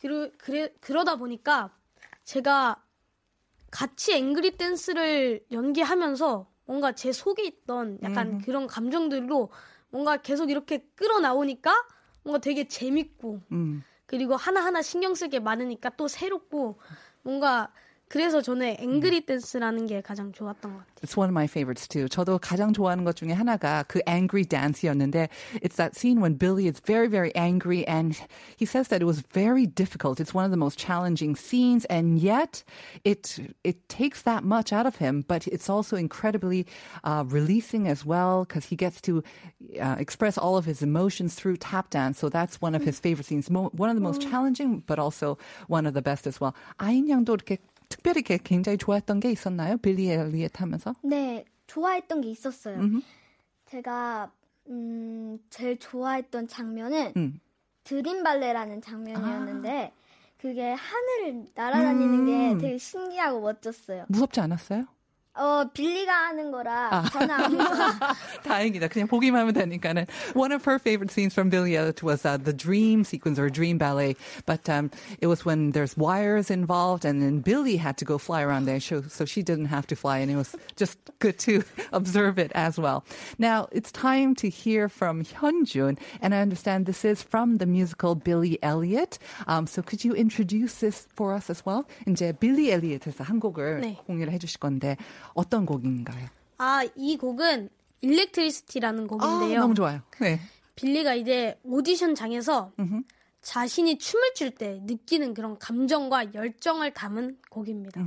그러, 0.00 0.30
그래, 0.38 0.72
그러다 0.80 1.16
보니까 1.16 1.70
제가 2.24 2.82
같이 3.76 4.14
앵그리 4.14 4.56
댄스를 4.56 5.44
연기하면서 5.52 6.50
뭔가 6.64 6.92
제 6.92 7.12
속에 7.12 7.44
있던 7.44 7.98
약간 8.02 8.38
그런 8.40 8.66
감정들로 8.66 9.50
뭔가 9.90 10.16
계속 10.16 10.50
이렇게 10.50 10.78
끌어나오니까 10.94 11.74
뭔가 12.22 12.40
되게 12.40 12.66
재밌고 12.68 13.42
음. 13.52 13.84
그리고 14.06 14.34
하나하나 14.34 14.80
신경 14.80 15.14
쓸 15.14 15.28
게 15.28 15.40
많으니까 15.40 15.90
또 15.90 16.08
새롭고 16.08 16.78
뭔가 17.20 17.70
그래서 18.11 18.41
저는 18.41 18.75
앵그리 18.77 19.25
댄스라는 19.25 19.87
게 19.87 20.01
가장 20.01 20.33
좋았던 20.33 20.73
것 20.73 20.79
같아요. 20.79 20.95
It's 21.01 21.15
one 21.15 21.29
of 21.29 21.31
my 21.31 21.45
favorites 21.45 21.87
too. 21.87 22.09
저도 22.09 22.39
가장 22.39 22.73
좋아하는 22.73 23.05
것 23.05 23.15
중에 23.15 23.31
하나가 23.31 23.83
그 23.87 24.01
angry 24.05 24.43
dance였는데 24.43 25.29
it's 25.63 25.77
that 25.77 25.95
scene 25.95 26.19
when 26.19 26.37
Billy 26.37 26.67
is 26.67 26.81
very 26.83 27.07
very 27.07 27.31
angry 27.37 27.87
and 27.87 28.19
he 28.59 28.65
says 28.65 28.89
that 28.89 29.01
it 29.01 29.05
was 29.07 29.23
very 29.31 29.65
difficult. 29.65 30.19
It's 30.19 30.33
one 30.35 30.43
of 30.43 30.51
the 30.51 30.59
most 30.59 30.77
challenging 30.77 31.37
scenes 31.37 31.85
and 31.85 32.19
yet 32.19 32.65
it 33.05 33.39
it 33.63 33.87
takes 33.87 34.23
that 34.23 34.43
much 34.43 34.73
out 34.73 34.85
of 34.85 34.97
him, 34.97 35.23
but 35.25 35.47
it's 35.47 35.69
also 35.69 35.95
incredibly 35.95 36.67
uh, 37.05 37.23
releasing 37.25 37.87
as 37.87 38.03
well 38.05 38.43
because 38.43 38.65
he 38.67 38.75
gets 38.75 38.99
to 39.07 39.23
uh, 39.79 39.95
express 39.97 40.37
all 40.37 40.57
of 40.57 40.65
his 40.65 40.83
emotions 40.83 41.33
through 41.33 41.55
tap 41.63 41.89
dance. 41.89 42.19
So 42.19 42.27
that's 42.27 42.59
one 42.59 42.75
of 42.75 42.83
his 42.83 42.99
favorite 42.99 43.25
scenes. 43.25 43.49
Mo- 43.49 43.71
one 43.71 43.87
of 43.89 43.95
the 43.95 44.03
most 44.03 44.19
challenging, 44.19 44.83
but 44.85 44.99
also 44.99 45.37
one 45.71 45.87
of 45.87 45.93
the 45.93 46.03
best 46.03 46.27
as 46.27 46.41
well. 46.41 46.53
아인 46.77 47.07
양도 47.07 47.39
이렇게 47.39 47.59
특별히 47.88 48.20
이렇게 48.20 48.38
굉장히 48.42 48.78
좋아했던 48.78 49.20
게 49.20 49.30
있었나요? 49.30 49.76
빌리 49.78 50.10
엘리엇 50.10 50.60
하면서? 50.60 50.94
네, 51.02 51.44
좋아했던 51.66 52.20
게 52.20 52.30
있었어요. 52.30 52.80
제가 53.66 54.30
음, 54.68 55.38
제일 55.50 55.78
좋아했던 55.78 56.48
장면은 56.48 57.12
음. 57.16 57.40
드림 57.84 58.22
발레라는 58.22 58.80
장면이었는데 58.82 59.92
그게 60.38 60.72
하늘을 60.72 61.46
날아다니는 61.54 62.26
게 62.26 62.58
되게 62.58 62.78
신기하고 62.78 63.40
멋졌어요. 63.40 64.06
무섭지 64.08 64.40
않았어요? 64.40 64.84
어, 65.35 65.63
빌리가 65.73 66.11
하는 66.11 66.51
거라 66.51 67.03
저는 67.11 67.31
안 67.31 67.55
무서워요. 67.55 67.93
다행이다. 68.43 68.89
그냥 68.89 69.07
보기만 69.07 69.39
하면 69.41 69.53
되니까는. 69.53 70.05
One 70.35 70.51
of 70.51 70.65
her 70.65 70.77
favorite 70.77 71.09
scenes 71.09 71.33
from 71.33 71.49
Billie 71.49 71.77
Elliot 71.77 72.03
was 72.03 72.25
uh, 72.25 72.35
the 72.35 72.51
dream 72.51 73.05
sequence 73.05 73.39
or 73.39 73.49
dream 73.49 73.77
ballet. 73.77 74.17
But 74.45 74.67
um, 74.67 74.91
it 75.21 75.27
was 75.27 75.45
when 75.45 75.71
there's 75.71 75.95
wires 75.95 76.51
involved 76.51 77.05
and 77.05 77.21
then 77.21 77.39
Billie 77.39 77.77
had 77.77 77.97
to 77.99 78.05
go 78.05 78.17
fly 78.17 78.41
around 78.43 78.65
there. 78.65 78.81
So, 78.81 79.03
so 79.07 79.23
she 79.23 79.41
didn't 79.41 79.71
have 79.71 79.87
to 79.87 79.95
fly 79.95 80.19
and 80.19 80.29
it 80.29 80.35
was 80.35 80.53
just 80.75 80.99
good 81.19 81.39
to 81.47 81.63
observe 81.93 82.37
it 82.37 82.51
as 82.53 82.77
well. 82.77 83.05
Now 83.39 83.69
it's 83.71 83.91
time 83.91 84.35
to 84.35 84.49
hear 84.49 84.89
from 84.89 85.23
Hyunjun. 85.23 85.97
And 86.21 86.35
I 86.35 86.41
understand 86.41 86.85
this 86.85 87.05
is 87.05 87.23
from 87.23 87.55
the 87.57 87.65
musical 87.65 88.15
Billy 88.15 88.59
Elliot. 88.61 89.17
Um, 89.47 89.65
so 89.65 89.81
could 89.81 90.03
you 90.03 90.13
introduce 90.13 90.75
this 90.83 91.07
for 91.15 91.31
us 91.33 91.49
as 91.49 91.65
well? 91.65 91.85
이제 92.05 92.33
빌리 92.33 92.69
엘리엇에서 92.69 93.23
한 93.23 93.39
곡을 93.39 93.79
네. 93.81 93.97
공유를 94.05 94.33
해주실 94.33 94.59
건데 94.59 94.97
어떤 95.34 95.66
곡인가요? 95.66 96.26
아, 96.58 96.84
이 96.96 97.16
곡은 97.16 97.68
일렉트리시티라는 98.00 99.04
아, 99.04 99.06
곡인데요. 99.06 99.60
너무 99.60 99.74
좋아요. 99.74 100.00
네. 100.20 100.40
빌리가 100.74 101.14
이제 101.14 101.58
오디션 101.64 102.14
장에서 102.14 102.72
자신이 103.45 103.97
춤을 103.97 104.33
출 104.35 104.51
때 104.51 104.79
느끼는 104.83 105.33
그런 105.33 105.57
감정과 105.57 106.35
열정을 106.35 106.93
담은 106.93 107.37
곡입니다. 107.49 107.99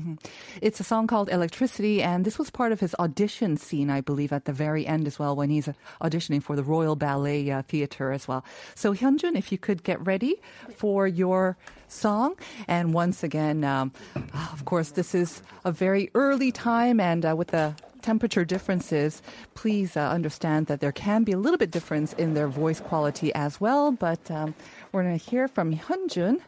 It's 0.63 0.79
a 0.79 0.85
song 0.85 1.09
called 1.09 1.29
Electricity, 1.29 2.03
and 2.03 2.25
this 2.25 2.39
was 2.39 2.51
part 2.51 2.71
of 2.71 2.79
his 2.79 2.95
audition 3.01 3.57
scene, 3.57 3.91
I 3.91 4.01
believe, 4.01 4.33
at 4.33 4.45
the 4.45 4.53
very 4.53 4.87
end 4.87 5.09
as 5.09 5.19
well, 5.19 5.35
when 5.35 5.51
he's 5.51 5.67
uh, 5.67 5.73
auditioning 6.01 6.41
for 6.41 6.55
the 6.55 6.63
Royal 6.63 6.95
Ballet 6.95 7.51
uh, 7.51 7.63
Theatre 7.67 8.13
as 8.13 8.29
well. 8.29 8.45
So, 8.77 8.95
Hyunjun, 8.95 9.35
if 9.35 9.51
you 9.51 9.59
could 9.59 9.83
get 9.83 9.99
ready 10.07 10.37
for 10.77 11.09
your 11.09 11.57
song. 11.89 12.35
And 12.69 12.95
once 12.95 13.23
again, 13.23 13.65
um, 13.65 13.93
ah, 14.35 14.53
of 14.53 14.65
course, 14.65 14.91
this 14.91 15.15
is 15.15 15.43
a 15.65 15.73
very 15.73 16.11
early 16.15 16.53
time, 16.53 17.01
and 17.01 17.27
uh, 17.27 17.35
with 17.37 17.49
the 17.49 17.75
temperature 18.03 18.45
differences, 18.45 19.23
please 19.55 19.97
uh, 19.97 20.11
understand 20.11 20.67
that 20.67 20.81
there 20.81 20.93
can 20.93 21.25
be 21.25 21.33
a 21.33 21.39
little 21.39 21.57
bit 21.57 21.71
difference 21.71 22.13
in 22.15 22.35
their 22.35 22.49
voice 22.49 22.79
quality 22.79 23.33
as 23.35 23.61
well. 23.61 23.93
But 23.93 24.31
um, 24.31 24.55
we're 24.93 25.03
going 25.03 25.19
to 25.19 25.25
hear 25.25 25.49
from 25.49 25.75
Hyunjun 25.75 26.41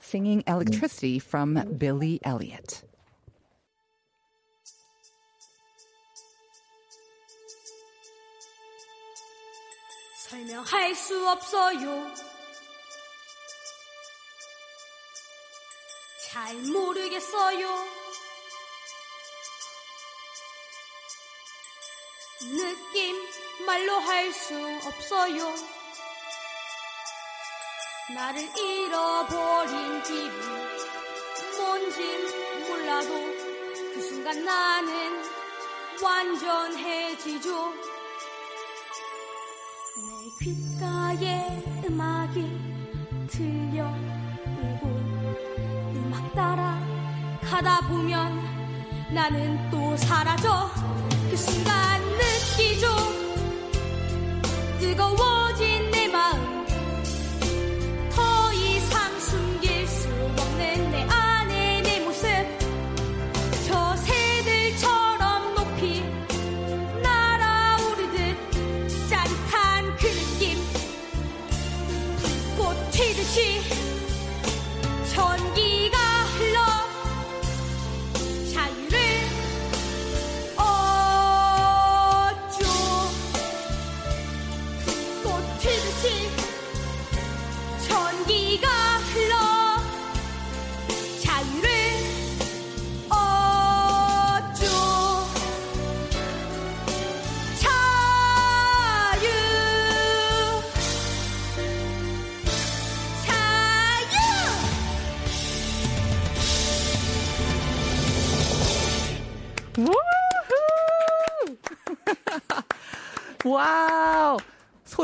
singing 0.00 0.42
Electricity 0.46 1.18
from 1.18 1.54
Billy 1.78 2.20
Elliot. 2.22 2.82
설명할 10.28 10.94
수 10.94 11.28
없어요. 11.30 12.12
잘 16.28 16.54
모르겠어요. 16.56 17.68
느낌 22.40 23.16
말로 23.64 23.98
할 24.00 24.32
수 24.32 24.54
없어요. 24.86 25.54
나를 28.13 28.41
잃어버린 28.57 30.03
기분 30.03 30.61
뭔진 31.57 32.05
몰라도 32.67 33.09
그 33.93 34.01
순간 34.01 34.43
나는 34.43 35.23
완전해지죠. 36.03 37.73
내 39.95 40.45
귓가에 40.45 41.63
음악이 41.87 42.71
들려오고 43.29 44.87
음악 45.95 46.33
따라 46.33 46.79
가다 47.41 47.81
보면 47.87 48.61
나는 49.13 49.69
또 49.69 49.95
사라져 49.97 50.69
그 51.29 51.37
순간 51.37 52.01
느끼죠 52.01 52.87
뜨거워진 54.79 55.60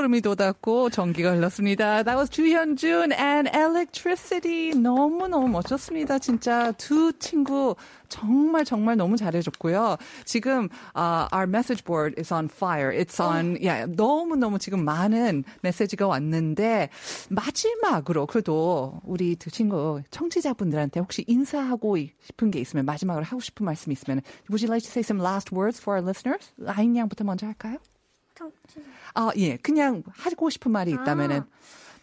소름이 0.08 0.22
돋았고 0.22 0.90
전기가 0.90 1.34
흘렀습니다. 1.36 2.04
That 2.04 2.18
was 2.18 2.30
주현준 2.30 3.12
and 3.12 3.50
Electricity. 3.54 4.72
너무너무 4.72 5.48
멋졌습니다. 5.50 6.20
진짜 6.20 6.72
두 6.74 7.12
친구 7.20 7.76
정말 8.10 8.64
정말 8.64 8.96
너무 8.96 9.18
잘해줬고요. 9.18 9.98
지금 10.26 10.70
uh, 10.96 11.28
our 11.34 11.46
message 11.46 11.84
board 11.84 12.16
is 12.18 12.34
on 12.34 12.46
fire. 12.46 12.92
It's 12.92 13.20
on 13.20 13.58
yeah, 13.62 13.86
너무 13.86 14.36
너무 14.36 14.60
지금 14.60 14.84
많은 14.86 15.44
메시지가 15.62 16.08
왔는데 16.08 16.90
마지막으로 17.30 18.26
그래도 18.28 19.02
우리 19.04 19.36
두 19.36 19.52
친구 19.52 20.02
청취자분들한테 20.10 21.00
혹시 21.02 21.26
인사하고 21.28 21.98
싶은 21.98 22.52
게 22.52 22.60
있으면 22.60 22.86
마지막으로 22.86 23.26
하고 23.26 23.40
싶은 23.42 23.66
말씀 23.66 23.92
있으면 23.92 24.22
Would 24.50 24.64
you 24.66 24.70
like 24.72 24.84
to 24.84 24.90
say 24.90 25.02
some 25.04 25.22
last 25.22 25.54
words 25.54 25.80
for 25.82 26.00
our 26.00 26.04
listeners? 26.04 26.54
아인 26.66 26.96
양부터 26.96 27.24
먼저 27.26 27.46
할까요? 27.46 27.78
아, 29.14 29.32
예. 29.38 29.58
그냥 29.58 30.04
하고 30.12 30.50
싶은 30.50 30.72
말이 30.72 30.92
있다면은, 30.92 31.44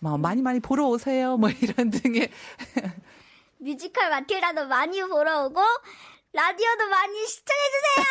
뭐, 0.01 0.19
많이 0.19 0.43
많이 0.43 0.61
보러 0.61 0.87
오세요. 0.89 1.37
뭐, 1.37 1.51
이런 1.51 1.91
등의. 1.91 2.29
뮤지컬 3.59 4.11
마틸다도 4.11 4.67
많이 4.67 5.01
보러 5.03 5.47
오고 5.47 5.61
라디오도 6.33 6.89
많이 6.89 7.27
시청해주세요. 7.27 8.05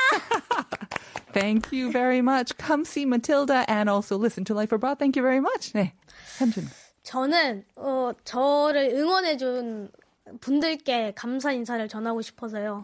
Thank 1.33 1.77
you 1.77 1.91
very 1.91 2.19
much. 2.19 2.53
Come 2.57 2.83
see 2.85 3.05
Matilda 3.05 3.65
and 3.69 3.89
also 3.89 4.17
listen 4.17 4.45
to 4.45 4.53
Life 4.55 4.73
Abroad. 4.73 4.97
Thank 4.97 5.15
you 5.19 5.23
very 5.23 5.39
much. 5.39 5.73
네. 5.73 5.93
현준. 6.39 6.69
저는 7.03 7.65
어 7.75 8.11
저를 8.23 8.91
응원해준 8.95 9.91
분들께 10.39 11.13
감사 11.15 11.51
인사를 11.51 11.85
전하고 11.87 12.21
싶어서요. 12.21 12.81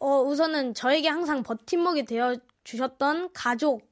어 0.00 0.22
우선은 0.22 0.74
저에게 0.74 1.08
항상 1.08 1.42
버팀목이 1.42 2.04
되어 2.04 2.36
주셨던 2.64 3.30
가족 3.34 3.91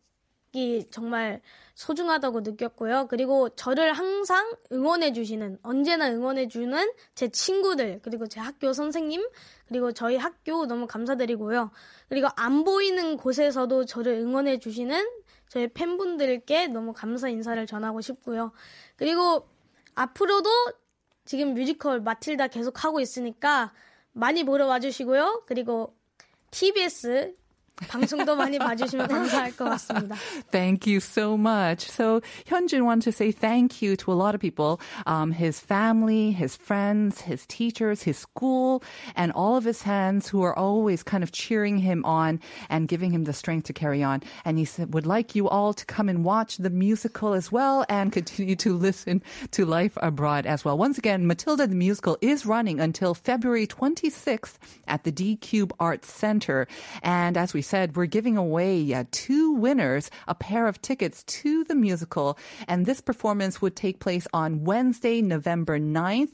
이 0.53 0.85
정말 0.91 1.41
소중하다고 1.75 2.41
느꼈고요. 2.41 3.07
그리고 3.09 3.49
저를 3.51 3.93
항상 3.93 4.53
응원해 4.73 5.13
주시는 5.13 5.59
언제나 5.63 6.11
응원해 6.11 6.49
주는 6.49 6.93
제 7.15 7.29
친구들 7.29 8.01
그리고 8.03 8.27
제 8.27 8.41
학교 8.41 8.73
선생님 8.73 9.27
그리고 9.69 9.93
저희 9.93 10.17
학교 10.17 10.67
너무 10.67 10.87
감사드리고요. 10.87 11.71
그리고 12.09 12.29
안 12.37 12.65
보이는 12.65 13.17
곳에서도 13.17 13.85
저를 13.85 14.15
응원해 14.15 14.59
주시는 14.59 15.09
저희 15.49 15.69
팬분들께 15.69 16.67
너무 16.69 16.93
감사 16.93 17.29
인사를 17.29 17.65
전하고 17.67 18.01
싶고요. 18.01 18.53
그리고 18.97 19.49
앞으로도 19.95 20.51
지금 21.25 21.55
뮤지컬 21.55 22.01
마틸다 22.01 22.49
계속 22.49 22.85
하고 22.85 23.01
있으니까 23.01 23.73
많이 24.13 24.45
보러 24.45 24.67
와주시고요. 24.67 25.45
그리고 25.47 25.97
TBS 26.51 27.37
방송도 27.80 28.36
많이 28.36 28.58
봐주시면 28.58 29.08
감사할 29.08 29.56
것 29.56 29.66
같습니다. 29.66 30.16
Thank 30.52 30.88
you 30.88 31.00
so 31.00 31.36
much. 31.38 31.90
So 31.90 32.22
Hyunjin 32.48 32.86
wants 32.86 33.04
to 33.04 33.12
say 33.12 33.32
thank 33.32 33.82
you 33.82 33.98
to 33.98 34.14
a 34.14 34.16
lot 34.16 34.34
of 34.34 34.40
people, 34.40 34.80
um, 35.06 35.32
his 35.32 35.60
family, 35.60 36.32
his 36.32 36.56
friends, 36.56 37.22
his 37.22 37.46
teachers, 37.48 38.04
his 38.04 38.18
school, 38.18 38.82
and 39.16 39.32
all 39.34 39.58
of 39.58 39.66
his 39.66 39.84
fans 39.84 40.28
who 40.30 40.42
are 40.44 40.58
always 40.58 41.04
kind 41.04 41.24
of 41.24 41.34
cheering 41.34 41.78
him 41.80 42.06
on 42.06 42.40
and 42.70 42.88
giving 42.88 43.12
him 43.12 43.26
the 43.26 43.34
strength 43.34 43.66
to 43.68 43.74
carry 43.74 44.02
on. 44.02 44.24
And 44.46 44.58
he 44.58 44.66
said, 44.66 44.94
would 44.94 45.06
like 45.06 45.36
you 45.36 45.50
all 45.50 45.74
to 45.74 45.86
come 45.86 46.08
and 46.08 46.24
watch 46.24 46.58
the 46.58 46.70
musical 46.70 47.34
as 47.34 47.52
well 47.52 47.86
and 47.90 48.12
continue 48.12 48.56
to 48.58 48.74
listen 48.74 49.22
to 49.52 49.66
Life 49.66 49.98
Abroad 50.02 50.46
as 50.46 50.64
well. 50.64 50.78
Once 50.78 50.98
again, 50.98 51.28
Matilda 51.28 51.68
the 51.68 51.76
musical 51.76 52.18
is 52.22 52.46
running 52.46 52.80
until 52.80 53.14
February 53.14 53.68
26th 53.68 54.56
at 54.88 55.04
the 55.04 55.12
D 55.12 55.36
Cube 55.36 55.74
Arts 55.80 56.12
Center. 56.12 56.68
And 57.04 57.36
as 57.36 57.54
we 57.54 57.66
said, 57.70 57.96
we're 57.96 58.06
giving 58.06 58.38
away 58.38 58.94
uh, 58.94 59.04
two 59.12 59.52
winners 59.54 60.10
a 60.28 60.36
pair 60.36 60.68
of 60.68 60.82
tickets 60.82 61.24
to 61.24 61.64
the 61.66 61.76
musical. 61.76 62.38
And 62.68 62.86
this 62.86 63.02
performance 63.02 63.62
would 63.62 63.76
take 63.76 64.00
place 64.00 64.28
on 64.34 64.64
Wednesday, 64.64 65.22
November 65.22 65.80
9th. 65.80 66.34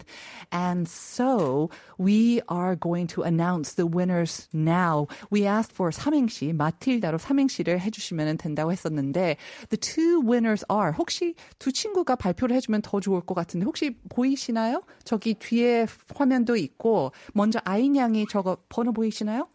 And 0.51 0.87
so 0.87 1.69
we 1.97 2.41
are 2.47 2.75
going 2.75 3.07
to 3.07 3.23
announce 3.23 3.73
the 3.73 3.85
winners 3.85 4.47
now. 4.53 5.07
We 5.29 5.45
asked 5.45 5.73
for 5.73 5.91
삼행시, 5.91 6.53
마틸다로 6.53 7.17
삼행시를 7.17 7.79
해주시면 7.79 8.37
된다고 8.37 8.71
했었는데, 8.71 9.37
the 9.69 9.77
two 9.77 10.21
winners 10.21 10.63
are, 10.71 10.93
혹시 10.93 11.35
두 11.59 11.71
친구가 11.71 12.15
발표를 12.15 12.55
해주면 12.55 12.81
더 12.81 12.99
좋을 12.99 13.21
것 13.21 13.35
같은데, 13.35 13.65
혹시 13.65 13.97
보이시나요? 14.09 14.81
저기 15.03 15.33
뒤에 15.33 15.87
화면도 16.15 16.55
있고, 16.57 17.11
먼저 17.33 17.59
아인 17.63 17.95
양이 17.95 18.25
저거 18.29 18.57
번호 18.69 18.91
보이시나요? 18.91 19.47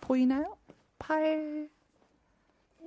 보이나요? 0.00 0.56
8, 0.99 1.69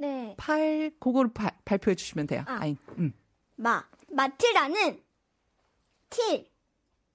네. 0.00 0.34
8, 0.38 0.90
그거를 1.00 1.32
바- 1.32 1.52
발표해 1.64 1.94
주시면 1.94 2.26
돼요. 2.26 2.44
아. 2.46 2.58
아인. 2.62 2.76
음. 2.98 3.12
마. 3.56 3.84
마틸다는 4.10 5.02
틸. 6.10 6.46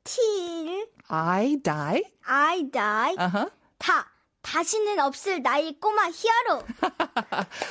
틸. 0.04 0.88
I 1.08 1.58
die. 1.64 2.04
I 2.26 2.70
die. 2.72 3.16
Uh-huh. 3.18 3.50
다. 3.80 4.12
다시는 4.44 5.00
없을 5.00 5.42
나의 5.42 5.78
꼬마 5.80 6.04
히어로. 6.04 6.62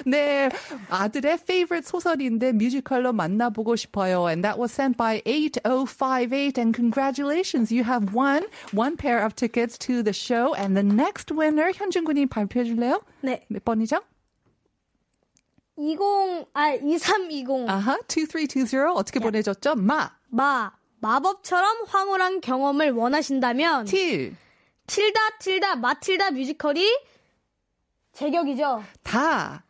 네, 0.07 0.51
아들의 0.89 1.35
favorite 1.35 1.87
소설인데 1.87 2.53
뮤지컬로 2.53 3.13
만나보고 3.13 3.77
싶어요. 3.77 4.27
And 4.27 4.43
that 4.43 4.59
was 4.59 4.73
sent 4.73 4.97
by 4.97 5.23
8058. 5.25 6.59
And 6.59 6.75
congratulations, 6.75 7.73
you 7.73 7.85
have 7.85 8.13
won 8.13 8.49
one 8.75 8.97
pair 8.97 9.23
of 9.25 9.37
tickets 9.37 9.79
to 9.79 10.03
the 10.03 10.13
show. 10.13 10.55
And 10.55 10.75
the 10.75 10.83
next 10.83 11.33
winner, 11.33 11.71
현준 11.73 12.05
군이 12.05 12.27
발표해 12.27 12.65
줄래요? 12.65 13.01
네. 13.21 13.45
몇 13.49 13.65
번이죠? 13.65 14.01
20, 15.77 16.47
아, 16.55 16.73
2320. 16.75 17.69
아하, 17.69 17.99
2320. 18.09 18.97
어떻게 18.97 19.21
보내줬죠? 19.21 19.75
마, 19.77 20.11
마, 20.29 20.73
마법처럼 21.01 21.85
황홀한 21.89 22.41
경험을 22.41 22.93
원하신다면, 22.93 23.87
틸, 23.87 24.37
틸다, 24.87 25.39
틸다, 25.39 25.77
마틸다 25.77 26.31
뮤지컬이 26.33 26.87
제격이죠. 28.13 28.85
다. 29.03 29.65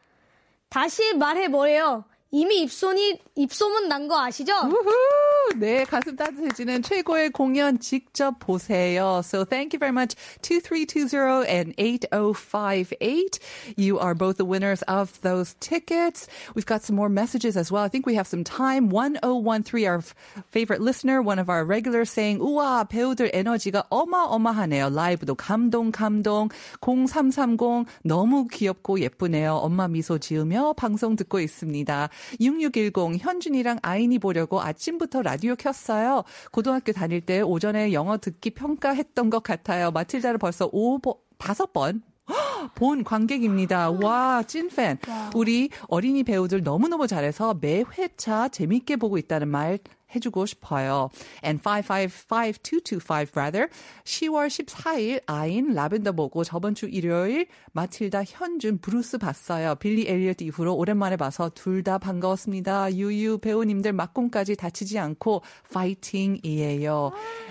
다시 0.68 1.14
말해보래요. 1.14 2.04
이미 2.34 2.62
입소니, 2.62 3.18
입소문 3.34 3.88
난 3.88 4.08
거 4.08 4.18
아시죠? 4.18 4.54
우후! 4.64 5.54
네, 5.58 5.84
가슴 5.84 6.16
따뜻해지는 6.16 6.80
최고의 6.80 7.28
공연 7.28 7.78
직접 7.78 8.38
보세요. 8.38 9.20
So 9.22 9.44
thank 9.44 9.74
you 9.74 9.78
very 9.78 9.92
much. 9.92 10.16
2320 10.40 11.44
and 11.46 11.74
8058. 11.76 13.38
You 13.76 13.98
are 14.00 14.14
both 14.14 14.38
the 14.38 14.46
winners 14.46 14.80
of 14.88 15.20
those 15.20 15.54
tickets. 15.60 16.26
We've 16.54 16.64
got 16.64 16.82
some 16.82 16.96
more 16.96 17.10
messages 17.10 17.54
as 17.58 17.70
well. 17.70 17.84
I 17.84 17.88
think 17.88 18.06
we 18.06 18.14
have 18.14 18.26
some 18.26 18.44
time. 18.44 18.88
1013, 18.88 19.84
our 19.86 20.00
favorite 20.48 20.80
listener, 20.80 21.20
one 21.20 21.38
of 21.38 21.50
our 21.50 21.66
regulars 21.66 22.08
saying, 22.10 22.40
우와, 22.40 22.88
배우들 22.88 23.30
에너지가 23.34 23.84
어마어마하네요. 23.90 24.88
라이브도 24.88 25.34
감동, 25.34 25.92
감동. 25.92 26.48
0330, 26.80 27.84
너무 28.04 28.48
귀엽고 28.48 29.00
예쁘네요. 29.00 29.56
엄마 29.56 29.86
미소 29.86 30.16
지으며 30.16 30.72
방송 30.78 31.14
듣고 31.14 31.38
있습니다. 31.38 32.08
6610, 32.40 33.18
현준이랑 33.18 33.78
아인이 33.82 34.18
보려고 34.18 34.60
아침부터 34.60 35.22
라디오 35.22 35.54
켰어요. 35.56 36.24
고등학교 36.50 36.92
다닐 36.92 37.20
때 37.20 37.40
오전에 37.40 37.92
영어 37.92 38.18
듣기 38.18 38.50
평가했던 38.50 39.30
것 39.30 39.42
같아요. 39.42 39.90
마틸다를 39.90 40.38
벌써 40.38 40.70
5번, 40.70 41.16
5번 41.38 42.02
본 42.74 43.04
관객입니다. 43.04 43.90
와, 43.90 44.42
찐팬. 44.46 44.98
우리 45.34 45.70
어린이 45.88 46.22
배우들 46.22 46.62
너무너무 46.62 47.06
잘해서 47.06 47.58
매 47.60 47.84
회차 47.98 48.48
재밌게 48.48 48.96
보고 48.96 49.18
있다는 49.18 49.48
말 49.48 49.78
해주고 50.14 50.46
싶어요. 50.46 51.10
And 51.44 51.62
555225 51.62 53.32
rather. 53.36 53.68
10월 54.04 54.48
14일 54.48 55.22
아인 55.26 55.74
라벤더 55.74 56.12
보고 56.12 56.44
저번 56.44 56.74
주 56.74 56.86
일요일 56.86 57.46
마틸다 57.72 58.24
현준 58.24 58.78
브루스 58.78 59.18
봤어요. 59.18 59.74
빌리 59.76 60.08
엘리엇 60.08 60.40
이후로 60.42 60.74
오랜만에 60.74 61.16
봐서 61.16 61.50
둘 61.54 61.82
다 61.82 61.98
반가웠습니다. 61.98 62.94
유유 62.94 63.38
배우님들 63.38 63.92
막공까지 63.92 64.54
다치지 64.54 65.00
않고 65.00 65.42
파이팅이에요. 65.72 67.10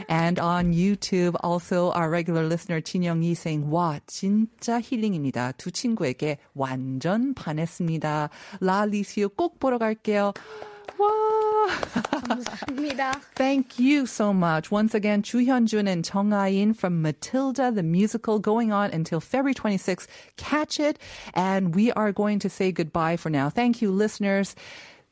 And 0.09 0.39
on 0.41 0.67
YouTube 0.67 1.37
also 1.43 1.91
our 1.93 2.07
regular 2.09 2.45
listener 2.45 2.81
진영이 2.81 3.31
saying 3.31 3.69
와 3.73 3.99
진짜 4.07 4.79
힐링입니다. 4.79 5.51
두 5.53 5.71
친구에게 5.71 6.37
완전 6.53 7.33
반했습니다. 7.33 8.29
라리시오 8.61 9.29
꼭 9.29 9.59
보러 9.59 9.77
갈게요. 9.77 10.31
와. 10.98 11.06
감사합니다. 12.26 13.20
Thank 13.34 13.78
you 13.78 14.06
so 14.06 14.32
much. 14.32 14.70
Once 14.70 14.94
again, 14.94 15.22
Chu 15.22 15.38
Hyun-jun 15.38 15.86
and 15.86 16.04
Chung 16.04 16.32
Ah-in 16.32 16.74
from 16.74 17.02
Matilda, 17.02 17.70
the 17.70 17.82
musical, 17.82 18.38
going 18.38 18.72
on 18.72 18.90
until 18.90 19.20
February 19.20 19.54
26th. 19.54 20.06
Catch 20.36 20.80
it. 20.80 20.98
And 21.34 21.74
we 21.74 21.92
are 21.92 22.12
going 22.12 22.38
to 22.40 22.48
say 22.48 22.72
goodbye 22.72 23.16
for 23.16 23.30
now. 23.30 23.50
Thank 23.50 23.82
you, 23.82 23.90
listeners. 23.90 24.54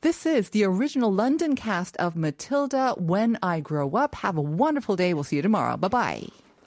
This 0.01 0.25
is 0.25 0.49
the 0.49 0.63
original 0.63 1.11
London 1.11 1.55
cast 1.55 1.95
of 1.97 2.15
Matilda, 2.15 2.95
When 2.97 3.37
I 3.41 3.59
Grow 3.59 3.91
Up. 3.91 4.15
Have 4.15 4.37
a 4.37 4.41
wonderful 4.41 4.95
day. 4.95 5.13
We'll 5.13 5.23
see 5.23 5.37
you 5.37 5.41
tomorrow. 5.41 5.77
Bye-bye. 5.77 6.27